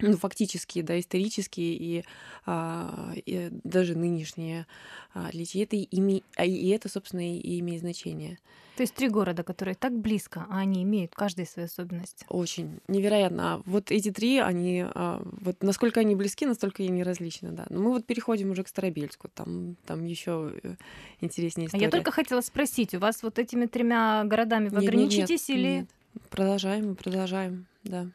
ну, 0.00 0.16
фактические, 0.16 0.84
да, 0.84 0.98
исторические 0.98 1.74
и, 1.74 2.04
а, 2.46 3.12
и 3.14 3.50
даже 3.64 3.96
нынешние 3.96 4.66
а. 5.14 5.30
Это 5.32 5.76
ими, 5.76 6.22
а, 6.36 6.44
и 6.44 6.68
это, 6.68 6.88
собственно, 6.88 7.36
и, 7.36 7.60
имеет 7.60 7.80
значение. 7.80 8.38
То 8.76 8.82
есть 8.82 8.94
три 8.94 9.08
города, 9.08 9.44
которые 9.44 9.76
так 9.76 9.96
близко, 9.96 10.46
а 10.50 10.58
они 10.58 10.82
имеют 10.82 11.14
каждый 11.14 11.46
свою 11.46 11.66
особенность. 11.66 12.24
Очень 12.28 12.80
невероятно. 12.88 13.62
Вот 13.66 13.92
эти 13.92 14.10
три, 14.10 14.38
они 14.38 14.84
а, 14.84 15.22
вот 15.40 15.62
насколько 15.62 16.00
они 16.00 16.16
близки, 16.16 16.44
настолько 16.44 16.82
и 16.82 16.88
не 16.88 17.04
различны, 17.04 17.52
да. 17.52 17.66
Но 17.70 17.80
мы 17.80 17.90
вот 17.90 18.04
переходим 18.04 18.50
уже 18.50 18.64
к 18.64 18.68
Старобельску, 18.68 19.28
там, 19.28 19.76
там 19.86 20.04
еще 20.04 20.54
э, 20.62 20.74
интереснее 21.20 21.68
история. 21.68 21.84
А 21.84 21.86
я 21.86 21.90
только 21.90 22.10
хотела 22.10 22.40
спросить, 22.40 22.94
у 22.94 22.98
вас 22.98 23.22
вот 23.22 23.38
этими 23.38 23.66
тремя 23.66 24.24
городами 24.24 24.68
вы 24.68 24.80
нет, 24.80 24.88
ограничитесь 24.88 25.48
нет, 25.48 25.56
нет, 25.56 25.58
или? 25.58 25.68
Нет. 25.78 25.88
Продолжаем, 26.30 26.96
продолжаем, 26.96 27.66
да. 27.84 28.08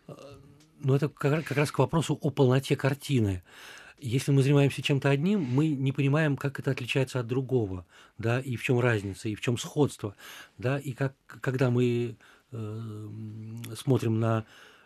Ну, 0.81 0.95
это 0.95 1.09
как, 1.09 1.51
раз 1.51 1.71
к 1.71 1.79
вопросу 1.79 2.17
о 2.21 2.29
полноте 2.29 2.75
картины. 2.75 3.43
Если 3.99 4.31
мы 4.31 4.43
занимаемся 4.43 4.81
чем-то 4.81 5.09
одним, 5.09 5.41
мы 5.41 5.67
не 5.67 5.91
понимаем, 5.91 6.37
как 6.37 6.57
это 6.59 6.71
отличается 6.71 7.19
от 7.19 7.27
другого, 7.27 7.85
да, 8.17 8.39
и 8.39 8.55
в 8.55 8.63
чем 8.63 8.79
разница, 8.79 9.27
и 9.27 9.35
в 9.35 9.41
чем 9.41 9.57
сходство, 9.57 10.15
да, 10.57 10.79
и 10.79 10.93
как, 10.93 11.13
когда 11.27 11.69
мы 11.69 12.15
э, 12.51 13.07
смотрим 13.75 14.21
на 14.21 14.45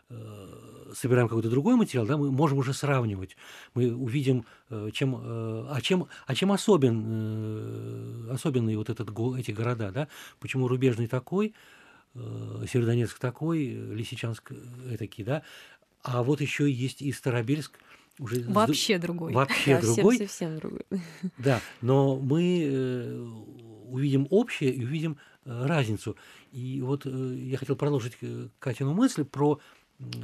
э, 0.09 0.93
собираем 0.95 1.27
какой-то 1.27 1.51
другой 1.51 1.75
материал, 1.75 2.07
да, 2.07 2.17
мы 2.17 2.31
можем 2.31 2.57
уже 2.57 2.73
сравнивать. 2.73 3.37
Мы 3.75 3.95
увидим, 3.95 4.45
э, 4.71 4.89
чем, 4.91 5.15
э, 5.15 5.67
а 5.69 5.79
чем, 5.79 6.07
а 6.25 6.33
чем 6.33 6.51
особен, 6.51 8.31
особенный 8.31 8.75
вот 8.77 8.89
этот, 8.89 9.11
эти 9.37 9.51
города, 9.51 9.91
да, 9.91 10.07
почему 10.39 10.67
рубежный 10.67 11.05
такой, 11.05 11.53
Северодонецк 12.15 13.17
такой, 13.17 13.65
Лисичанск 13.65 14.51
этакий, 14.87 15.23
да, 15.23 15.41
а 16.03 16.21
вот 16.21 16.41
еще 16.41 16.69
есть 16.69 17.01
и 17.01 17.11
Старобельск, 17.11 17.79
уже 18.19 18.43
вообще 18.47 18.99
другой. 18.99 19.33
Вообще 19.33 19.75
да, 19.75 19.81
другой. 19.81 20.17
Совсем, 20.17 20.27
совсем 20.27 20.57
другой. 20.57 20.81
Да, 21.37 21.61
но 21.81 22.17
мы 22.17 22.63
э, 22.63 23.27
увидим 23.87 24.27
общее 24.29 24.71
и 24.71 24.83
увидим 24.83 25.17
э, 25.45 25.65
разницу. 25.65 26.15
И 26.51 26.81
вот 26.81 27.05
э, 27.05 27.09
я 27.09 27.57
хотел 27.57 27.75
продолжить 27.75 28.17
Катину 28.59 28.93
мысль 28.93 29.23
про 29.23 29.59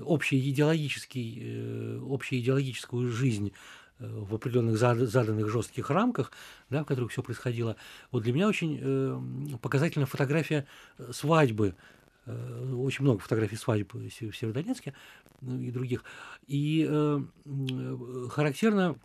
общий 0.02 0.50
идеологический, 0.50 2.02
общую 2.12 2.42
идеологическую 2.42 3.10
жизнь 3.10 3.54
в 3.98 4.36
определенных 4.36 4.78
заданных 4.78 5.50
жестких 5.50 5.90
рамках, 5.90 6.32
да, 6.70 6.84
в 6.84 6.86
которых 6.86 7.12
все 7.12 7.22
происходило. 7.22 7.76
Вот 8.12 8.24
для 8.24 8.34
меня 8.34 8.48
очень 8.48 9.58
показательна 9.62 10.06
фотография 10.06 10.66
свадьбы 11.12 11.76
очень 12.76 13.04
много 13.04 13.20
фотографий 13.20 13.56
свадеб 13.56 13.94
в 13.94 14.10
Северодонецке 14.10 14.94
ну, 15.42 15.60
и 15.60 15.72
других. 15.72 16.04
И 16.48 16.88
э, 16.90 17.20
характерно, 18.30 19.00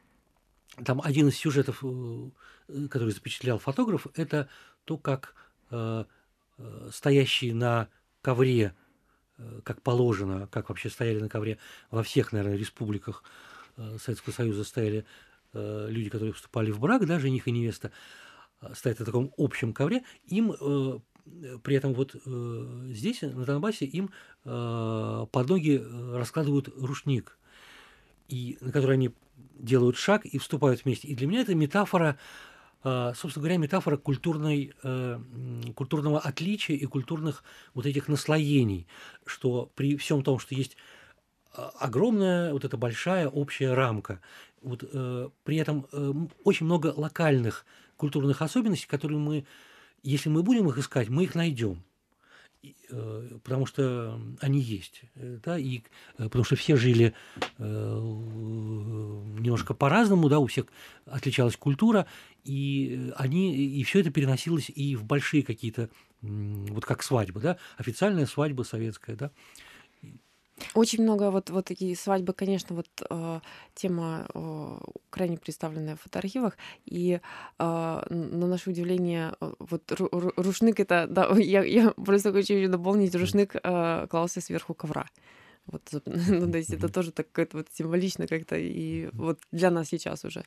там 0.85 1.01
один 1.03 1.29
из 1.29 1.37
сюжетов, 1.37 1.85
э, 1.85 2.89
который 2.91 3.13
запечатлял 3.13 3.59
фотограф, 3.59 4.07
это 4.15 4.49
то, 4.85 4.99
как 4.99 5.35
э, 5.71 6.05
э 6.59 6.91
стоящие 6.93 7.55
на 7.55 7.89
ковре, 8.23 8.75
э, 9.39 9.61
как 9.65 9.83
положено, 9.83 10.49
как 10.49 10.69
вообще 10.69 10.91
стояли 10.91 11.21
на 11.21 11.29
ковре 11.29 11.59
во 11.91 12.03
всех, 12.03 12.33
наверное, 12.33 12.57
республиках 12.57 13.23
Советского 13.99 14.33
Союза 14.33 14.63
стояли 14.63 15.05
люди, 15.53 16.09
которые 16.09 16.33
вступали 16.33 16.71
в 16.71 16.79
брак, 16.79 17.07
да, 17.07 17.19
жених 17.19 17.49
и 17.49 17.51
невеста, 17.51 17.91
стоят 18.73 19.01
на 19.01 19.05
таком 19.05 19.33
общем 19.37 19.73
ковре, 19.73 20.05
им 20.27 20.53
при 21.63 21.77
этом 21.77 21.95
вот 21.95 22.15
э, 22.15 22.87
здесь, 22.91 23.23
на 23.23 23.45
Донбассе, 23.45 23.87
им 23.87 24.11
э, 24.45 25.27
под 25.31 25.49
ноги 25.49 25.81
э, 25.83 26.17
раскладывают 26.17 26.69
рушник, 26.77 27.39
и, 28.29 28.59
на 28.61 28.73
который 28.73 28.95
они 28.95 29.11
делают 29.59 29.97
шаг 29.97 30.27
и 30.27 30.39
вступают 30.39 30.85
вместе. 30.85 31.09
И 31.09 31.15
для 31.15 31.27
меня 31.27 31.41
это 31.41 31.55
метафора 31.55 32.19
а, 32.87 33.15
собственно 33.15 33.45
говоря, 33.45 33.57
метафора 33.57 33.97
культурной, 33.97 34.75
э, 34.83 35.19
культурного 35.75 36.21
отличия 36.21 36.77
и 36.77 36.85
культурных 36.85 37.43
вот 37.73 37.87
этих 37.87 38.09
наслоений, 38.09 38.87
что 39.25 39.71
при 39.75 39.97
всем 39.97 40.23
том, 40.23 40.39
что 40.39 40.55
есть 40.55 40.77
а, 41.55 41.73
огромная 41.81 42.53
вот 42.53 42.67
эта 42.67 42.77
большая 42.77 43.29
общая 43.29 43.73
рамка, 43.73 44.21
вот, 44.61 44.85
э, 44.93 45.31
при 45.45 45.57
этом 45.57 45.87
э, 45.93 46.13
очень 46.45 46.67
много 46.67 46.93
локальных 46.95 47.65
культурных 47.97 48.43
особенностей, 48.43 48.87
которые 48.87 49.19
мы, 49.19 49.47
если 50.05 50.29
мы 50.29 50.43
будем 50.43 50.69
их 50.69 50.79
искать, 50.79 51.09
мы 51.09 51.25
их 51.25 51.35
найдем. 51.35 51.83
Э, 52.91 53.39
потому 53.43 53.67
что 53.67 54.21
они 54.41 54.61
есть, 54.61 55.03
э, 55.17 55.39
да, 55.45 55.59
и 55.59 55.83
э, 56.19 56.25
потому 56.25 56.45
что 56.45 56.57
все 56.57 56.77
жили 56.77 57.15
немножко 59.45 59.75
по-разному, 59.75 60.29
да, 60.29 60.39
у 60.39 60.47
всех 60.47 60.67
отличалась 61.07 61.57
культура, 61.57 62.07
и 62.45 63.13
они, 63.17 63.55
и 63.57 63.83
все 63.85 64.01
это 64.01 64.11
переносилось 64.11 64.71
и 64.71 64.97
в 64.97 65.05
большие 65.05 65.43
какие-то, 65.43 65.91
вот 66.23 66.85
как 66.85 67.03
свадьба, 67.03 67.41
да, 67.41 67.59
официальная 67.77 68.27
свадьба 68.27 68.63
советская, 68.63 69.17
да, 69.17 69.31
очень 70.75 71.03
много 71.03 71.31
вот, 71.31 71.51
вот 71.51 71.65
такие 71.65 71.97
свадьбы, 71.97 72.33
конечно, 72.33 72.77
вот 72.77 72.89
э, 73.09 73.41
тема 73.75 74.27
э, 74.35 74.79
крайне 75.11 75.39
представленная 75.39 75.97
в 75.97 76.01
фотоархивах. 76.03 76.57
И 76.85 77.21
э, 77.59 78.03
на 78.11 78.47
наше 78.47 78.71
удивление, 78.71 79.35
вот 79.41 79.83
рушник 80.37 80.81
это, 80.81 81.07
да, 81.09 81.29
я, 81.39 81.63
я 81.63 81.91
просто 81.91 82.33
хочу 82.33 82.69
дополнить, 82.69 83.15
рушник 83.15 83.55
э, 83.63 84.07
клался 84.09 84.41
сверху 84.41 84.75
ковра. 84.75 85.07
Вот, 85.67 85.83
ну, 86.07 86.51
то 86.51 86.59
есть 86.59 86.73
это 86.73 86.89
тоже 86.89 87.13
так 87.13 87.31
как 87.33 87.55
вот 87.55 87.69
символично 87.73 88.27
как-то 88.27 88.57
и 88.57 89.09
вот 89.13 89.41
для 89.51 89.71
нас 89.71 89.89
сейчас 89.89 90.25
уже. 90.25 90.45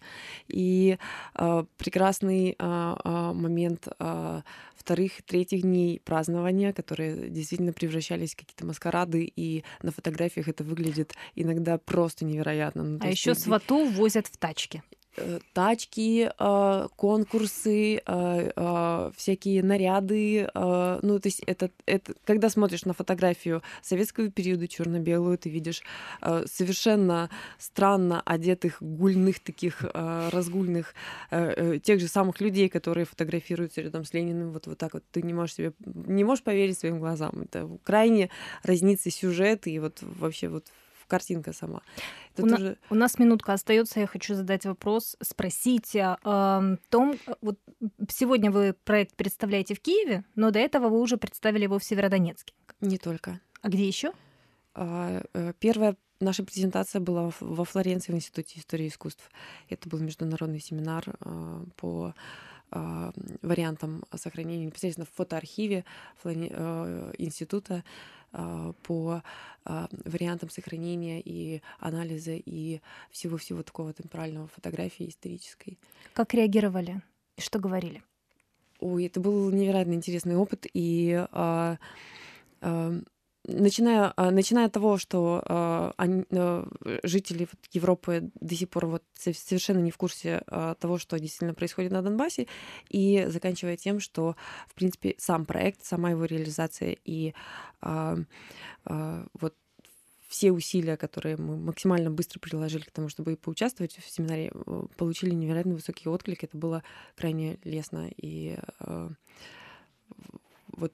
И 0.47 0.97
э, 1.35 1.63
прекрасный 1.77 2.51
э, 2.51 2.55
э, 2.57 3.33
момент 3.33 3.87
э, 3.99 4.41
вторых, 4.75 5.23
третьих 5.23 5.63
дней 5.63 5.99
празднования, 5.99 6.71
которые 6.71 7.29
действительно 7.29 7.73
превращались 7.73 8.33
в 8.33 8.37
какие-то 8.37 8.65
маскарады, 8.65 9.31
и 9.35 9.63
на 9.81 9.91
фотографиях 9.91 10.47
это 10.47 10.63
выглядит 10.63 11.13
иногда 11.35 11.77
просто 11.77 12.23
невероятно. 12.25 12.83
Ну, 12.83 12.99
а 13.01 13.09
еще 13.09 13.33
ты... 13.33 13.41
свату 13.41 13.85
возят 13.85 14.27
в 14.27 14.37
тачке. 14.37 14.83
Э, 15.17 15.39
тачки, 15.53 16.29
э, 16.37 16.87
конкурсы, 16.95 18.01
э, 18.05 19.11
всякие 19.15 19.63
наряды. 19.63 20.47
Ну, 20.53 21.19
то 21.19 21.27
есть 21.27 21.41
это, 21.45 21.71
это 21.85 22.13
когда 22.25 22.49
смотришь 22.49 22.85
на 22.85 22.93
фотографию 22.93 23.63
советского 23.81 24.29
периода 24.29 24.67
черно-белую, 24.67 25.37
ты 25.37 25.49
видишь 25.49 25.81
совершенно 26.45 27.29
странно 27.57 28.21
одетых 28.25 28.77
гульных 28.81 29.39
таких 29.39 29.83
разгульных 29.93 30.93
тех 31.31 31.99
же 31.99 32.07
самых 32.07 32.41
людей, 32.41 32.69
которые 32.69 33.05
фотографируются 33.05 33.81
рядом 33.81 34.05
с 34.05 34.13
Лениным. 34.13 34.51
Вот, 34.51 34.67
вот 34.67 34.77
так 34.77 34.93
вот 34.93 35.03
ты 35.11 35.21
не 35.21 35.33
можешь 35.33 35.55
себе 35.55 35.73
не 35.85 36.23
можешь 36.23 36.43
поверить 36.43 36.77
своим 36.77 36.99
глазам. 36.99 37.41
Это 37.43 37.69
крайне 37.83 38.29
разнится 38.63 39.09
сюжет 39.09 39.67
и 39.67 39.79
вот 39.79 39.99
вообще 40.01 40.49
вот 40.49 40.65
картинка 41.07 41.53
сама. 41.53 41.81
Это 42.33 42.43
у, 42.43 42.49
тоже... 42.49 42.65
на, 42.65 42.77
у 42.89 42.95
нас 42.95 43.19
минутка 43.19 43.53
остается, 43.53 43.99
я 43.99 44.07
хочу 44.07 44.35
задать 44.35 44.65
вопрос, 44.65 45.15
спросить 45.21 45.95
о 45.95 46.17
э, 46.23 46.77
том, 46.89 47.17
вот 47.41 47.57
сегодня 48.09 48.51
вы 48.51 48.73
проект 48.83 49.15
представляете 49.15 49.75
в 49.75 49.79
Киеве, 49.79 50.23
но 50.35 50.51
до 50.51 50.59
этого 50.59 50.89
вы 50.89 50.99
уже 50.99 51.17
представили 51.17 51.63
его 51.63 51.79
в 51.79 51.83
Северодонецке. 51.83 52.53
Не 52.81 52.97
только. 52.97 53.39
А 53.61 53.69
где 53.69 53.87
еще? 53.87 54.11
А, 54.73 55.23
э, 55.33 55.53
первая 55.59 55.95
наша 56.19 56.43
презентация 56.43 56.99
была 56.99 57.31
во 57.39 57.65
Флоренции 57.65 58.11
в 58.11 58.15
Институте 58.15 58.59
истории 58.59 58.87
искусств. 58.87 59.29
Это 59.69 59.89
был 59.89 59.99
международный 59.99 60.59
семинар 60.59 61.03
а, 61.19 61.63
по 61.75 62.13
вариантам 62.69 64.03
сохранения 64.13 64.65
непосредственно 64.65 65.05
в 65.05 65.15
фотоархиве 65.15 65.85
э, 66.25 67.13
института 67.17 67.75
а, 67.75 67.83
по 68.31 69.23
а, 69.65 69.87
вариантам 70.05 70.49
сохранения 70.49 71.21
и 71.21 71.61
анализа 71.79 72.33
и 72.33 72.81
всего-всего 73.11 73.63
такого 73.63 73.93
темпорального 73.93 74.47
фотографии 74.47 75.09
исторической. 75.09 75.77
Как 76.13 76.33
реагировали 76.33 77.01
и 77.35 77.41
что 77.41 77.59
говорили? 77.59 78.03
Ой, 78.79 79.05
это 79.05 79.19
был 79.19 79.49
невероятно 79.51 79.93
интересный 79.93 80.35
опыт, 80.35 80.67
и 80.73 81.25
а, 81.31 81.77
а, 82.61 82.93
начиная, 83.47 84.13
а, 84.15 84.31
начиная 84.31 84.67
от 84.67 84.73
того, 84.73 84.97
что 84.97 85.43
э, 85.45 85.91
они, 85.97 86.25
э, 86.29 86.65
жители 87.03 87.47
Европы 87.71 88.29
до 88.39 88.55
сих 88.55 88.69
пор 88.69 88.85
вот 88.87 89.03
совершенно 89.13 89.79
не 89.79 89.91
в 89.91 89.97
курсе 89.97 90.43
э, 90.47 90.75
того, 90.79 90.97
что 90.97 91.19
действительно 91.19 91.53
происходит 91.53 91.91
на 91.91 92.01
Донбассе, 92.01 92.47
и 92.89 93.25
заканчивая 93.27 93.77
тем, 93.77 93.99
что, 93.99 94.35
в 94.67 94.73
принципе, 94.75 95.15
сам 95.17 95.45
проект, 95.45 95.83
сама 95.83 96.11
его 96.11 96.25
реализация 96.25 96.97
и 97.05 97.33
э, 97.81 98.17
э, 98.85 99.25
вот 99.39 99.55
все 100.27 100.51
усилия, 100.51 100.97
которые 100.97 101.37
мы 101.37 101.55
максимально 101.57 102.11
быстро 102.11 102.39
приложили 102.39 102.83
к 102.83 102.91
тому, 102.91 103.07
чтобы 103.07 103.37
поучаствовать 103.37 103.97
в 103.97 104.09
семинаре, 104.09 104.51
получили 104.97 105.33
невероятно 105.33 105.75
высокий 105.75 106.09
отклик. 106.09 106.43
Это 106.43 106.57
было 106.57 106.83
крайне 107.15 107.57
лестно 107.63 108.09
и 108.17 108.57
э, 108.81 109.09
вот 110.77 110.93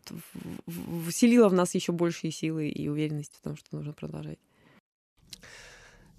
вселила 1.10 1.50
в 1.50 1.54
нас 1.54 1.76
еще 1.76 1.92
большие 1.92 2.32
силы 2.32 2.70
и 2.70 2.88
уверенность 2.88 3.36
в 3.36 3.42
том, 3.42 3.56
что 3.56 3.76
нужно 3.76 3.94
продолжать. 3.94 4.40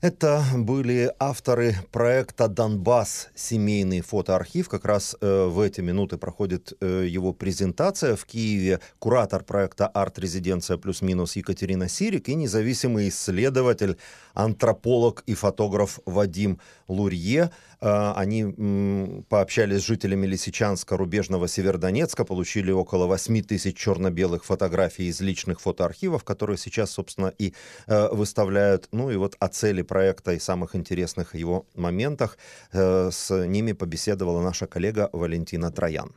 Это 0.05 0.45
были 0.55 1.11
авторы 1.19 1.77
проекта 1.91 2.47
«Донбасс. 2.47 3.29
Семейный 3.35 4.03
фотоархив». 4.03 4.69
Как 4.69 4.85
раз 4.85 5.17
э, 5.19 5.47
в 5.47 5.59
эти 5.61 5.81
минуты 5.81 6.19
проходит 6.19 6.75
э, 6.83 7.07
его 7.09 7.33
презентация 7.33 8.15
в 8.15 8.27
Киеве. 8.27 8.81
Куратор 8.99 9.43
проекта 9.45 9.87
«Арт-резиденция 9.87 10.77
плюс-минус» 10.77 11.37
Екатерина 11.37 11.89
Сирик 11.89 12.29
и 12.29 12.35
независимый 12.35 13.09
исследователь, 13.09 13.97
антрополог 14.35 15.23
и 15.25 15.33
фотограф 15.33 15.99
Вадим 16.05 16.61
Лурье. 16.87 17.51
Э, 17.85 18.15
они 18.17 19.23
пообщались 19.29 19.83
с 19.83 19.87
жителями 19.87 20.27
Лисичанска, 20.27 20.97
рубежного 20.97 21.49
Северодонецка, 21.49 22.25
получили 22.25 22.71
около 22.73 23.07
8 23.07 23.43
тысяч 23.43 23.77
черно-белых 23.77 24.45
фотографий 24.45 25.09
из 25.09 25.21
личных 25.21 25.61
фотоархивов, 25.61 26.25
которые 26.25 26.57
сейчас, 26.57 26.93
собственно, 26.93 27.33
и 27.39 27.53
э, 27.87 28.09
выставляют. 28.09 28.89
Ну 28.93 29.11
и 29.11 29.17
вот 29.17 29.37
о 29.39 29.49
цели 29.49 29.83
проекта 29.83 30.33
и 30.33 30.39
самых 30.39 30.75
интересных 30.75 31.35
его 31.35 31.67
моментах. 31.75 32.39
Э, 32.73 33.11
с 33.13 33.47
ними 33.47 33.73
побеседовала 33.73 34.41
наша 34.41 34.67
коллега 34.67 35.11
Валентина 35.13 35.71
Троян. 35.71 36.15